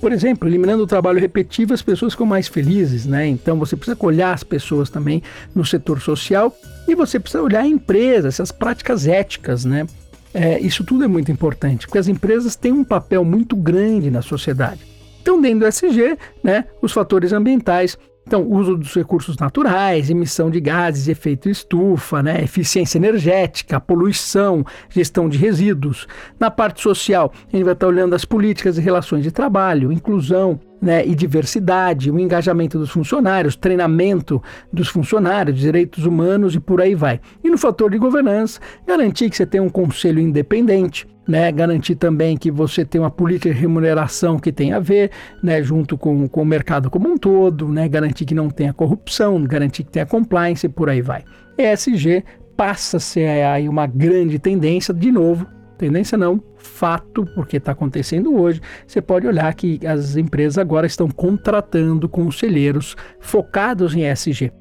por 0.00 0.12
exemplo, 0.12 0.46
eliminando 0.46 0.82
o 0.82 0.86
trabalho 0.86 1.18
repetitivo, 1.18 1.72
as 1.72 1.80
pessoas 1.80 2.12
ficam 2.12 2.26
mais 2.26 2.46
felizes, 2.46 3.06
né? 3.06 3.26
Então 3.26 3.58
você 3.58 3.74
precisa 3.74 3.96
olhar 4.00 4.34
as 4.34 4.42
pessoas 4.42 4.90
também 4.90 5.22
no 5.54 5.64
setor 5.64 5.98
social 5.98 6.54
e 6.86 6.94
você 6.94 7.18
precisa 7.18 7.42
olhar 7.42 7.62
a 7.62 7.66
empresa, 7.66 8.28
essas 8.28 8.52
práticas 8.52 9.06
éticas, 9.06 9.64
né? 9.64 9.86
É, 10.34 10.58
isso 10.58 10.82
tudo 10.82 11.04
é 11.04 11.08
muito 11.08 11.30
importante, 11.30 11.86
porque 11.86 11.98
as 11.98 12.08
empresas 12.08 12.56
têm 12.56 12.72
um 12.72 12.82
papel 12.82 13.24
muito 13.24 13.54
grande 13.54 14.10
na 14.10 14.20
sociedade. 14.20 14.80
Então, 15.22 15.40
dentro 15.40 15.60
do 15.60 15.66
SG, 15.66 16.18
né, 16.42 16.64
os 16.82 16.92
fatores 16.92 17.32
ambientais 17.32 17.96
então, 18.26 18.46
uso 18.50 18.76
dos 18.76 18.94
recursos 18.94 19.36
naturais, 19.36 20.08
emissão 20.08 20.48
de 20.50 20.58
gases, 20.58 21.08
efeito 21.08 21.48
estufa, 21.48 22.22
né, 22.22 22.42
eficiência 22.42 22.96
energética, 22.96 23.78
poluição, 23.78 24.64
gestão 24.88 25.28
de 25.28 25.36
resíduos. 25.36 26.06
Na 26.40 26.50
parte 26.50 26.80
social, 26.80 27.32
a 27.52 27.56
gente 27.56 27.64
vai 27.64 27.74
estar 27.74 27.86
olhando 27.86 28.14
as 28.14 28.24
políticas 28.24 28.78
e 28.78 28.80
relações 28.80 29.22
de 29.22 29.30
trabalho, 29.30 29.92
inclusão, 29.92 30.58
né, 30.84 31.04
e 31.06 31.14
diversidade, 31.14 32.10
o 32.10 32.20
engajamento 32.20 32.78
dos 32.78 32.90
funcionários, 32.90 33.56
treinamento 33.56 34.42
dos 34.70 34.88
funcionários, 34.88 35.58
direitos 35.58 36.04
humanos 36.04 36.54
e 36.54 36.60
por 36.60 36.78
aí 36.78 36.94
vai. 36.94 37.18
E 37.42 37.48
no 37.48 37.56
fator 37.56 37.90
de 37.90 37.96
governança, 37.96 38.60
garantir 38.86 39.30
que 39.30 39.36
você 39.36 39.46
tenha 39.46 39.62
um 39.62 39.70
conselho 39.70 40.20
independente, 40.20 41.08
né, 41.26 41.50
garantir 41.50 41.94
também 41.94 42.36
que 42.36 42.50
você 42.50 42.84
tem 42.84 43.00
uma 43.00 43.10
política 43.10 43.54
de 43.54 43.58
remuneração 43.58 44.38
que 44.38 44.52
tem 44.52 44.74
a 44.74 44.78
ver, 44.78 45.10
né, 45.42 45.62
junto 45.62 45.96
com, 45.96 46.28
com 46.28 46.42
o 46.42 46.44
mercado 46.44 46.90
como 46.90 47.08
um 47.08 47.16
todo, 47.16 47.66
né, 47.66 47.88
garantir 47.88 48.26
que 48.26 48.34
não 48.34 48.50
tenha 48.50 48.74
corrupção, 48.74 49.42
garantir 49.44 49.84
que 49.84 49.90
tenha 49.90 50.04
compliance 50.04 50.66
e 50.66 50.68
por 50.68 50.90
aí 50.90 51.00
vai. 51.00 51.24
ESG 51.56 52.22
passa 52.58 52.98
a 52.98 53.00
ser 53.00 53.26
aí 53.46 53.70
uma 53.70 53.86
grande 53.86 54.38
tendência, 54.38 54.92
de 54.92 55.10
novo, 55.10 55.46
tendência 55.76 56.16
não, 56.16 56.42
fato, 56.56 57.26
porque 57.34 57.58
está 57.58 57.72
acontecendo 57.72 58.34
hoje. 58.34 58.60
Você 58.86 59.00
pode 59.00 59.26
olhar 59.26 59.52
que 59.54 59.80
as 59.86 60.16
empresas 60.16 60.58
agora 60.58 60.86
estão 60.86 61.08
contratando 61.08 62.08
conselheiros 62.08 62.96
focados 63.20 63.94
em 63.94 64.10
ESG 64.10 64.52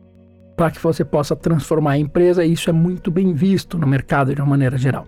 para 0.55 0.71
que 0.71 0.79
você 0.79 1.03
possa 1.03 1.35
transformar 1.35 1.91
a 1.91 1.97
empresa, 1.97 2.45
e 2.45 2.53
isso 2.53 2.69
é 2.69 2.73
muito 2.73 3.09
bem 3.09 3.33
visto 3.33 3.77
no 3.77 3.87
mercado 3.87 4.33
de 4.33 4.41
uma 4.41 4.47
maneira 4.47 4.77
geral. 4.77 5.07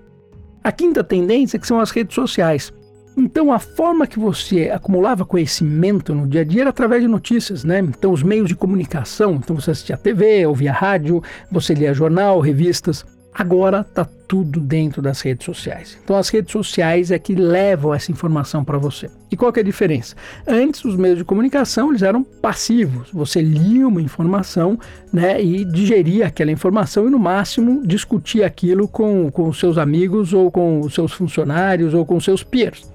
A 0.64 0.72
quinta 0.72 1.04
tendência 1.04 1.58
é 1.58 1.60
que 1.60 1.68
são 1.68 1.80
as 1.80 1.92
redes 1.92 2.16
sociais. 2.16 2.74
Então, 3.18 3.54
a 3.54 3.60
forma 3.60 4.06
que 4.06 4.20
você 4.20 4.70
acumulava 4.70 5.24
conhecimento 5.24 6.14
no 6.14 6.28
dia 6.28 6.42
a 6.42 6.44
dia 6.44 6.62
era 6.62 6.72
através 6.72 7.02
de 7.02 7.08
notícias, 7.08 7.64
né? 7.64 7.80
Então, 7.80 8.12
os 8.12 8.22
meios 8.22 8.50
de 8.50 8.56
comunicação, 8.56 9.36
então 9.36 9.56
você 9.56 9.72
assistia 9.72 9.96
TV, 9.96 10.46
ouvia 10.46 10.74
rádio, 10.74 11.24
você 11.50 11.74
lia 11.74 11.94
jornal, 11.94 12.42
revistas. 12.42 13.06
Agora 13.38 13.82
está 13.82 14.08
tudo 14.30 14.62
dentro 14.62 15.02
das 15.02 15.20
redes 15.20 15.44
sociais. 15.44 15.98
Então 16.02 16.16
as 16.16 16.30
redes 16.30 16.54
sociais 16.54 17.12
é 17.12 17.20
que 17.20 17.36
levam 17.36 17.94
essa 17.94 18.10
informação 18.10 18.64
para 18.64 18.78
você. 18.78 19.10
E 19.30 19.36
qual 19.36 19.52
que 19.52 19.60
é 19.60 19.62
a 19.62 19.66
diferença? 19.66 20.16
Antes 20.48 20.86
os 20.86 20.96
meios 20.96 21.18
de 21.18 21.26
comunicação 21.26 21.90
eles 21.90 22.02
eram 22.02 22.24
passivos. 22.24 23.10
Você 23.12 23.42
lia 23.42 23.86
uma 23.86 24.02
informação, 24.02 24.80
né, 25.12 25.44
e 25.44 25.66
digeria 25.66 26.28
aquela 26.28 26.50
informação 26.50 27.08
e 27.08 27.10
no 27.10 27.20
máximo 27.20 27.86
discutia 27.86 28.46
aquilo 28.46 28.88
com 28.88 29.30
com 29.30 29.50
os 29.50 29.60
seus 29.60 29.78
amigos 29.78 30.32
ou 30.32 30.50
com 30.50 30.80
os 30.80 30.94
seus 30.94 31.12
funcionários 31.12 31.94
ou 31.94 32.06
com 32.06 32.16
os 32.16 32.24
seus 32.24 32.42
peers. 32.42 32.90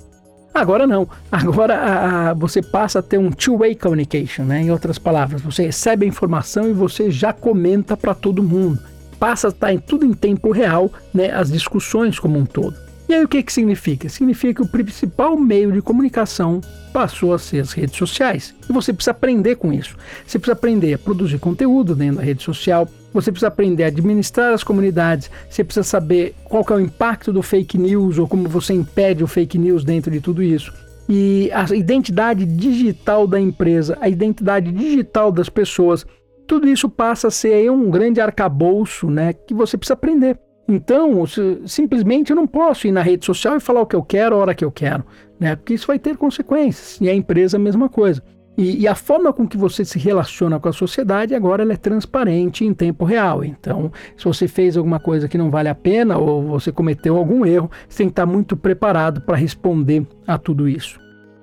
Agora 0.54 0.87
não. 0.87 1.06
Agora 1.30 1.76
a, 1.76 2.30
a, 2.30 2.35
você 2.35 2.62
passa 2.62 3.00
a 3.00 3.02
ter 3.02 3.18
um 3.18 3.30
two-way 3.30 3.75
communication, 3.75 4.44
né? 4.44 4.62
Em 4.62 4.70
outras 4.70 4.99
palavras, 4.99 5.42
você 5.42 5.64
recebe 5.64 6.06
a 6.06 6.09
informação 6.09 6.68
e 6.68 6.73
você 6.73 7.11
já 7.11 7.30
comenta 7.30 7.94
para 7.94 8.14
todo 8.14 8.42
mundo 8.42 8.80
passa 9.20 9.48
a 9.48 9.50
estar 9.50 9.72
em 9.72 9.78
tudo 9.78 10.06
em 10.06 10.14
tempo 10.14 10.50
real, 10.50 10.90
né, 11.12 11.30
as 11.30 11.52
discussões 11.52 12.18
como 12.18 12.38
um 12.38 12.46
todo. 12.46 12.74
E 13.08 13.14
aí 13.14 13.24
o 13.24 13.28
que, 13.28 13.42
que 13.42 13.52
significa? 13.52 14.08
Significa 14.08 14.54
que 14.54 14.62
o 14.62 14.70
principal 14.70 15.36
meio 15.36 15.72
de 15.72 15.82
comunicação 15.82 16.60
passou 16.92 17.34
a 17.34 17.40
ser 17.40 17.58
as 17.58 17.72
redes 17.72 17.96
sociais. 17.96 18.54
E 18.68 18.72
você 18.72 18.92
precisa 18.92 19.10
aprender 19.10 19.56
com 19.56 19.72
isso. 19.72 19.96
Você 20.24 20.38
precisa 20.38 20.52
aprender 20.52 20.94
a 20.94 20.98
produzir 20.98 21.38
conteúdo 21.38 21.96
dentro 21.96 22.18
da 22.18 22.22
rede 22.22 22.42
social, 22.42 22.88
você 23.12 23.32
precisa 23.32 23.48
aprender 23.48 23.82
a 23.82 23.88
administrar 23.88 24.52
as 24.52 24.62
comunidades, 24.62 25.28
você 25.48 25.64
precisa 25.64 25.82
saber 25.82 26.36
qual 26.44 26.64
é 26.70 26.74
o 26.74 26.80
impacto 26.80 27.32
do 27.32 27.42
fake 27.42 27.76
news 27.76 28.16
ou 28.16 28.28
como 28.28 28.48
você 28.48 28.72
impede 28.72 29.24
o 29.24 29.26
fake 29.26 29.58
news 29.58 29.82
dentro 29.84 30.10
de 30.10 30.20
tudo 30.20 30.40
isso. 30.40 30.72
E 31.08 31.50
a 31.52 31.64
identidade 31.74 32.46
digital 32.46 33.26
da 33.26 33.40
empresa, 33.40 33.98
a 34.00 34.08
identidade 34.08 34.70
digital 34.70 35.32
das 35.32 35.48
pessoas 35.48 36.06
tudo 36.50 36.69
isso 36.69 36.90
passa 36.90 37.28
a 37.28 37.30
ser 37.30 37.71
um 37.71 37.88
grande 37.88 38.21
arcabouço 38.21 39.09
né, 39.09 39.33
que 39.33 39.54
você 39.54 39.78
precisa 39.78 39.95
aprender. 39.95 40.37
Então, 40.69 41.25
simplesmente 41.64 42.30
eu 42.30 42.37
não 42.37 42.45
posso 42.45 42.88
ir 42.88 42.90
na 42.90 43.02
rede 43.02 43.25
social 43.25 43.57
e 43.57 43.61
falar 43.61 43.83
o 43.83 43.87
que 43.87 43.95
eu 43.95 44.02
quero, 44.02 44.35
a 44.35 44.38
hora 44.40 44.54
que 44.54 44.64
eu 44.64 44.73
quero, 44.73 45.04
né? 45.38 45.54
Porque 45.54 45.75
isso 45.75 45.87
vai 45.87 45.97
ter 45.97 46.16
consequências. 46.16 47.00
E 47.00 47.09
a 47.09 47.14
empresa 47.14 47.57
a 47.57 47.61
mesma 47.61 47.88
coisa. 47.88 48.21
E, 48.59 48.80
e, 48.80 48.88
a 48.88 48.97
forma 48.97 49.33
com 49.33 49.47
que 49.47 49.57
você 49.57 49.85
se 49.85 49.97
relaciona 49.97 50.59
com 50.59 50.69
a 50.69 50.73
sociedade 50.73 51.37
agora 51.37 51.62
é 51.73 51.76
transparente 51.76 52.64
em 52.64 52.75
tempo 52.75 53.04
real. 53.04 53.45
Então, 53.45 53.92
se 54.16 54.25
você 54.25 54.49
fez 54.49 54.76
alguma 54.76 54.99
coisa 54.99 55.28
que 55.28 55.38
não 55.38 55.52
vale 55.52 55.69
a 55.69 55.75
pena 55.75 56.19
ou 56.19 56.42
você 56.42 56.73
cometeu 56.73 57.16
algum 57.16 57.47
erro, 57.47 57.71
você 57.88 57.99
tem 57.99 58.09
que 58.09 58.12
estar 58.12 58.26
muito 58.26 58.57
preparado 58.57 59.21
para 59.21 59.37
responder 59.37 60.04
a 60.26 60.37
tudo 60.37 60.69
isso. 60.69 60.99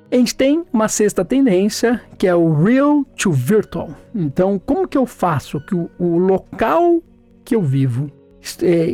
A 0.10 0.16
gente 0.16 0.36
tem 0.36 0.64
uma 0.72 0.88
sexta 0.88 1.26
tendência 1.26 2.02
que 2.18 2.26
é 2.26 2.34
o 2.34 2.54
real 2.54 3.04
to 3.18 3.32
virtual. 3.32 3.90
Então, 4.16 4.58
como 4.58 4.88
que 4.88 4.98
eu 4.98 5.06
faço 5.06 5.60
que 5.60 5.76
o, 5.76 5.90
o 6.00 6.18
local 6.18 7.02
que 7.44 7.54
eu 7.54 7.62
vivo, 7.62 8.10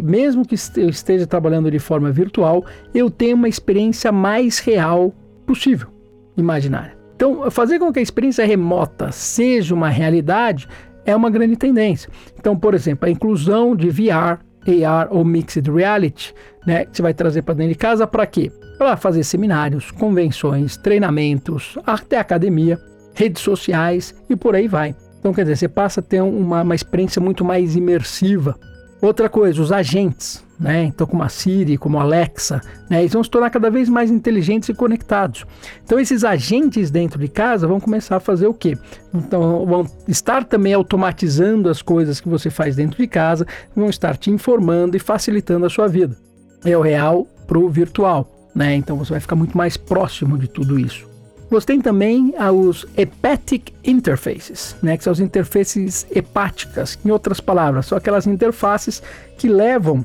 mesmo 0.04 0.44
que 0.44 0.56
eu 0.78 0.90
esteja 0.90 1.28
trabalhando 1.28 1.70
de 1.70 1.78
forma 1.78 2.12
virtual, 2.12 2.66
eu 2.96 3.12
tenha 3.12 3.36
uma 3.36 3.48
experiência 3.48 4.12
mais 4.12 4.58
real 4.58 5.14
possível, 5.46 5.90
imaginária. 6.36 6.98
Então, 7.16 7.50
fazer 7.52 7.78
com 7.78 7.94
que 7.94 8.00
a 8.00 8.02
experiência 8.04 8.44
remota 8.44 9.12
seja 9.12 9.76
uma 9.76 9.90
realidade 9.90 10.68
é 11.06 11.16
uma 11.16 11.30
grande 11.30 11.56
tendência. 11.56 12.10
Então, 12.40 12.58
por 12.58 12.74
exemplo, 12.74 13.08
a 13.08 13.12
inclusão 13.12 13.76
de 13.76 13.90
VR, 13.90 14.40
AR 14.86 15.08
ou 15.12 15.24
Mixed 15.26 15.70
Reality, 15.70 16.34
né, 16.66 16.86
que 16.86 16.96
você 16.96 17.02
vai 17.02 17.14
trazer 17.14 17.42
para 17.42 17.54
dentro 17.54 17.74
de 17.74 17.78
casa 17.78 18.08
para 18.08 18.26
quê? 18.26 18.52
para 18.78 18.98
fazer 18.98 19.24
seminários, 19.24 19.92
convenções, 19.92 20.78
treinamentos, 20.78 21.78
até 21.86 22.18
academia, 22.18 22.80
redes 23.14 23.42
sociais 23.42 24.14
e 24.30 24.36
por 24.36 24.56
aí 24.56 24.68
vai. 24.68 24.96
Então, 25.20 25.34
quer 25.34 25.44
dizer, 25.44 25.56
você 25.56 25.68
passa 25.70 26.00
a 26.02 26.04
ter 26.04 26.22
uma, 26.22 26.64
uma 26.64 26.76
experiência 26.76 27.22
muito 27.22 27.46
mais 27.46 27.76
imersiva. 27.76 28.60
Outra 29.06 29.28
coisa, 29.28 29.62
os 29.62 29.72
agentes, 29.72 30.44
né? 30.60 30.86
Então, 30.86 31.06
como 31.06 31.24
a 31.24 31.30
Siri, 31.30 31.78
como 31.78 31.98
a 31.98 32.02
Alexa, 32.02 32.62
né? 32.90 33.02
Eles 33.02 33.14
vão 33.14 33.24
se 33.24 33.30
tornar 33.30 33.50
cada 33.50 33.70
vez 33.70 33.90
mais 33.90 34.10
inteligentes 34.10 34.70
e 34.70 34.74
conectados. 34.74 35.46
Então, 35.84 36.00
esses 36.00 36.24
agentes 36.24 36.90
dentro 36.90 37.20
de 37.20 37.28
casa 37.28 37.68
vão 37.68 37.80
começar 37.80 38.16
a 38.16 38.20
fazer 38.20 38.48
o 38.48 38.54
quê? 38.54 38.78
Então, 39.14 39.66
vão 39.66 39.86
estar 40.08 40.46
também 40.46 40.74
automatizando 40.74 41.70
as 41.70 41.82
coisas 41.82 42.22
que 42.22 42.30
você 42.30 42.50
faz 42.50 42.76
dentro 42.76 42.98
de 42.98 43.08
casa, 43.08 43.46
vão 43.76 43.90
estar 43.90 44.16
te 44.16 44.32
informando 44.32 44.96
e 44.96 45.00
facilitando 45.00 45.66
a 45.66 45.70
sua 45.70 45.88
vida. 45.88 46.16
É 46.64 46.78
o 46.78 46.82
real 46.82 47.28
para 47.46 47.60
o 47.60 47.70
virtual 47.70 48.34
né? 48.56 48.76
Então 48.76 48.98
você 48.98 49.12
vai 49.12 49.20
ficar 49.20 49.36
muito 49.36 49.58
mais 49.58 49.78
próximo 49.78 50.38
de 50.38 50.48
tudo 50.48 50.80
isso. 50.80 51.13
Você 51.54 51.68
tem 51.68 51.80
também 51.80 52.34
os 52.52 52.84
hepatic 52.98 53.70
interfaces, 53.84 54.76
né, 54.82 54.98
que 54.98 55.04
são 55.04 55.14
as 55.14 55.20
interfaces 55.20 56.04
hepáticas. 56.10 56.98
Em 57.06 57.12
outras 57.12 57.40
palavras, 57.40 57.86
são 57.86 57.96
aquelas 57.96 58.26
interfaces 58.26 59.04
que 59.38 59.48
levam 59.48 60.04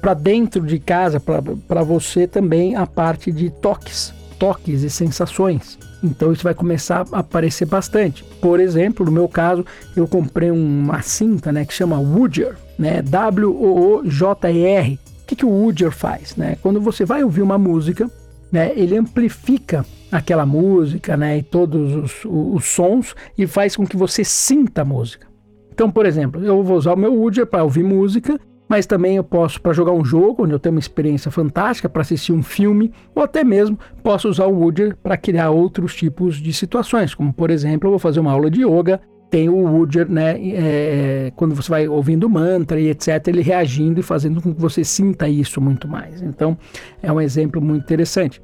para 0.00 0.14
dentro 0.14 0.62
de 0.62 0.78
casa, 0.78 1.20
para 1.20 1.82
você 1.82 2.26
também, 2.26 2.74
a 2.74 2.86
parte 2.86 3.30
de 3.30 3.50
toques, 3.50 4.14
toques 4.38 4.82
e 4.82 4.88
sensações. 4.88 5.78
Então 6.02 6.32
isso 6.32 6.42
vai 6.42 6.54
começar 6.54 7.06
a 7.12 7.18
aparecer 7.18 7.66
bastante. 7.66 8.24
Por 8.40 8.58
exemplo, 8.58 9.04
no 9.04 9.12
meu 9.12 9.28
caso, 9.28 9.66
eu 9.94 10.08
comprei 10.08 10.50
uma 10.50 11.02
cinta 11.02 11.52
né, 11.52 11.66
que 11.66 11.74
chama 11.74 11.98
Woodger, 11.98 12.56
né, 12.78 13.02
W-O-O-J-R, 13.02 14.98
que, 15.32 15.36
que 15.36 15.46
o 15.46 15.50
Woodger 15.50 15.90
faz? 15.90 16.36
Né? 16.36 16.56
Quando 16.60 16.80
você 16.80 17.04
vai 17.04 17.24
ouvir 17.24 17.42
uma 17.42 17.56
música, 17.56 18.10
né, 18.52 18.72
ele 18.76 18.96
amplifica 18.96 19.84
aquela 20.10 20.44
música 20.44 21.16
né, 21.16 21.38
e 21.38 21.42
todos 21.42 21.94
os, 21.96 22.24
os, 22.24 22.64
sons 22.66 23.16
e 23.36 23.46
faz 23.46 23.74
com 23.74 23.86
que 23.86 23.96
você 23.96 24.22
sinta 24.22 24.82
a 24.82 24.84
música. 24.84 25.26
Então, 25.72 25.90
por 25.90 26.04
exemplo, 26.04 26.44
eu 26.44 26.62
vou 26.62 26.76
usar 26.76 26.92
o 26.92 26.98
meu 26.98 27.14
Woodger 27.14 27.46
para 27.46 27.64
ouvir 27.64 27.82
música, 27.82 28.38
mas 28.68 28.84
também 28.84 29.16
eu 29.16 29.24
posso 29.24 29.60
para 29.60 29.72
jogar 29.72 29.92
um 29.92 30.04
jogo, 30.04 30.44
onde 30.44 30.52
eu 30.52 30.58
tenho 30.58 30.74
uma 30.74 30.80
experiência 30.80 31.30
fantástica, 31.30 31.88
para 31.88 32.02
assistir 32.02 32.32
um 32.32 32.42
filme, 32.42 32.92
ou 33.14 33.22
até 33.22 33.42
mesmo 33.42 33.78
posso 34.02 34.28
usar 34.28 34.46
o 34.46 34.54
Woodger 34.54 34.96
para 35.02 35.16
criar 35.16 35.50
outros 35.50 35.94
tipos 35.94 36.36
de 36.36 36.52
situações, 36.52 37.14
como 37.14 37.32
por 37.32 37.50
exemplo, 37.50 37.86
eu 37.86 37.92
vou 37.92 37.98
fazer 37.98 38.20
uma 38.20 38.32
aula 38.32 38.50
de 38.50 38.62
yoga 38.66 39.00
tem 39.32 39.48
o 39.48 39.56
Woodger, 39.56 40.10
né? 40.10 40.38
É, 40.38 41.32
quando 41.34 41.54
você 41.54 41.70
vai 41.70 41.88
ouvindo 41.88 42.28
mantra 42.28 42.78
e 42.78 42.90
etc., 42.90 43.28
ele 43.28 43.40
reagindo 43.40 43.98
e 43.98 44.02
fazendo 44.02 44.42
com 44.42 44.54
que 44.54 44.60
você 44.60 44.84
sinta 44.84 45.26
isso 45.26 45.58
muito 45.58 45.88
mais. 45.88 46.20
Então, 46.20 46.56
é 47.02 47.10
um 47.10 47.18
exemplo 47.18 47.58
muito 47.58 47.82
interessante. 47.82 48.42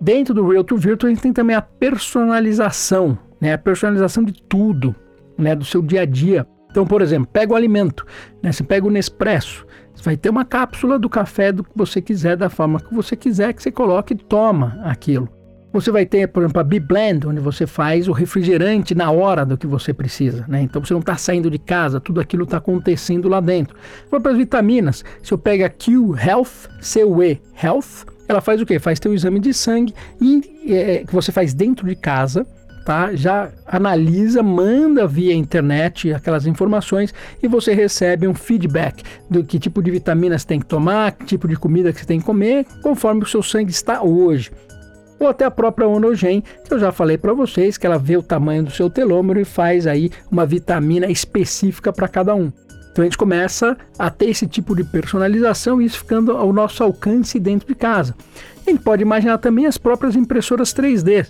Dentro 0.00 0.32
do 0.32 0.48
Real 0.48 0.64
to 0.64 0.74
Virtual, 0.74 1.10
a 1.10 1.14
gente 1.14 1.22
tem 1.22 1.34
também 1.34 1.54
a 1.54 1.60
personalização, 1.60 3.18
né? 3.38 3.52
A 3.52 3.58
personalização 3.58 4.24
de 4.24 4.32
tudo, 4.32 4.96
né? 5.36 5.54
Do 5.54 5.66
seu 5.66 5.82
dia 5.82 6.00
a 6.00 6.06
dia. 6.06 6.46
Então, 6.70 6.86
por 6.86 7.02
exemplo, 7.02 7.28
pega 7.30 7.52
o 7.52 7.56
alimento, 7.56 8.06
né? 8.42 8.50
Você 8.50 8.64
pega 8.64 8.86
o 8.86 8.90
Nespresso, 8.90 9.66
você 9.94 10.02
vai 10.02 10.16
ter 10.16 10.30
uma 10.30 10.46
cápsula 10.46 10.98
do 10.98 11.10
café 11.10 11.52
do 11.52 11.62
que 11.62 11.72
você 11.76 12.00
quiser, 12.00 12.38
da 12.38 12.48
forma 12.48 12.80
que 12.80 12.94
você 12.94 13.14
quiser, 13.14 13.52
que 13.52 13.62
você 13.62 13.70
coloque 13.70 14.14
e 14.14 14.16
toma 14.16 14.80
aquilo. 14.82 15.28
Você 15.72 15.90
vai 15.90 16.04
ter, 16.04 16.28
por 16.28 16.42
exemplo, 16.42 16.60
a 16.60 16.64
B-Blend, 16.64 17.26
onde 17.26 17.40
você 17.40 17.66
faz 17.66 18.06
o 18.06 18.12
refrigerante 18.12 18.94
na 18.94 19.10
hora 19.10 19.44
do 19.44 19.56
que 19.56 19.66
você 19.66 19.94
precisa. 19.94 20.44
Né? 20.46 20.62
Então 20.62 20.84
você 20.84 20.92
não 20.92 21.00
está 21.00 21.16
saindo 21.16 21.50
de 21.50 21.58
casa, 21.58 21.98
tudo 21.98 22.20
aquilo 22.20 22.44
está 22.44 22.58
acontecendo 22.58 23.26
lá 23.26 23.40
dentro. 23.40 23.74
Para 24.10 24.32
as 24.32 24.36
vitaminas, 24.36 25.02
se 25.22 25.32
eu 25.32 25.38
pego 25.38 25.64
a 25.64 25.70
Q 25.70 26.14
Health, 26.14 26.68
C-U-E 26.80 27.40
Health, 27.62 28.06
ela 28.28 28.42
faz 28.42 28.60
o 28.60 28.66
quê? 28.66 28.78
Faz 28.78 29.00
teu 29.00 29.14
exame 29.14 29.40
de 29.40 29.54
sangue 29.54 29.94
e, 30.20 30.42
é, 30.74 31.04
que 31.06 31.12
você 31.12 31.32
faz 31.32 31.54
dentro 31.54 31.86
de 31.86 31.96
casa, 31.96 32.46
tá? 32.84 33.14
Já 33.14 33.50
analisa, 33.66 34.42
manda 34.42 35.06
via 35.06 35.34
internet 35.34 36.12
aquelas 36.12 36.46
informações 36.46 37.14
e 37.42 37.48
você 37.48 37.72
recebe 37.72 38.28
um 38.28 38.34
feedback 38.34 39.02
do 39.30 39.42
que 39.42 39.58
tipo 39.58 39.82
de 39.82 39.90
vitaminas 39.90 40.44
tem 40.44 40.60
que 40.60 40.66
tomar, 40.66 41.12
que 41.12 41.24
tipo 41.24 41.48
de 41.48 41.56
comida 41.56 41.92
que 41.92 42.00
você 42.00 42.06
tem 42.06 42.20
que 42.20 42.26
comer, 42.26 42.66
conforme 42.82 43.22
o 43.22 43.26
seu 43.26 43.42
sangue 43.42 43.70
está 43.70 44.02
hoje 44.02 44.50
ou 45.24 45.30
até 45.30 45.44
a 45.44 45.50
própria 45.50 45.88
Onogen, 45.88 46.42
que 46.64 46.72
eu 46.74 46.78
já 46.78 46.92
falei 46.92 47.16
para 47.16 47.32
vocês 47.32 47.78
que 47.78 47.86
ela 47.86 47.98
vê 47.98 48.16
o 48.16 48.22
tamanho 48.22 48.64
do 48.64 48.70
seu 48.70 48.90
telômero 48.90 49.40
e 49.40 49.44
faz 49.44 49.86
aí 49.86 50.10
uma 50.30 50.46
vitamina 50.46 51.06
específica 51.10 51.92
para 51.92 52.08
cada 52.08 52.34
um. 52.34 52.52
Então 52.90 53.02
a 53.02 53.06
gente 53.06 53.16
começa 53.16 53.76
a 53.98 54.10
ter 54.10 54.26
esse 54.26 54.46
tipo 54.46 54.76
de 54.76 54.84
personalização 54.84 55.80
e 55.80 55.86
isso 55.86 55.98
ficando 55.98 56.32
ao 56.32 56.52
nosso 56.52 56.84
alcance 56.84 57.40
dentro 57.40 57.66
de 57.66 57.74
casa. 57.74 58.14
A 58.66 58.70
gente 58.70 58.82
pode 58.82 59.02
imaginar 59.02 59.38
também 59.38 59.66
as 59.66 59.78
próprias 59.78 60.14
impressoras 60.14 60.74
3D. 60.74 61.26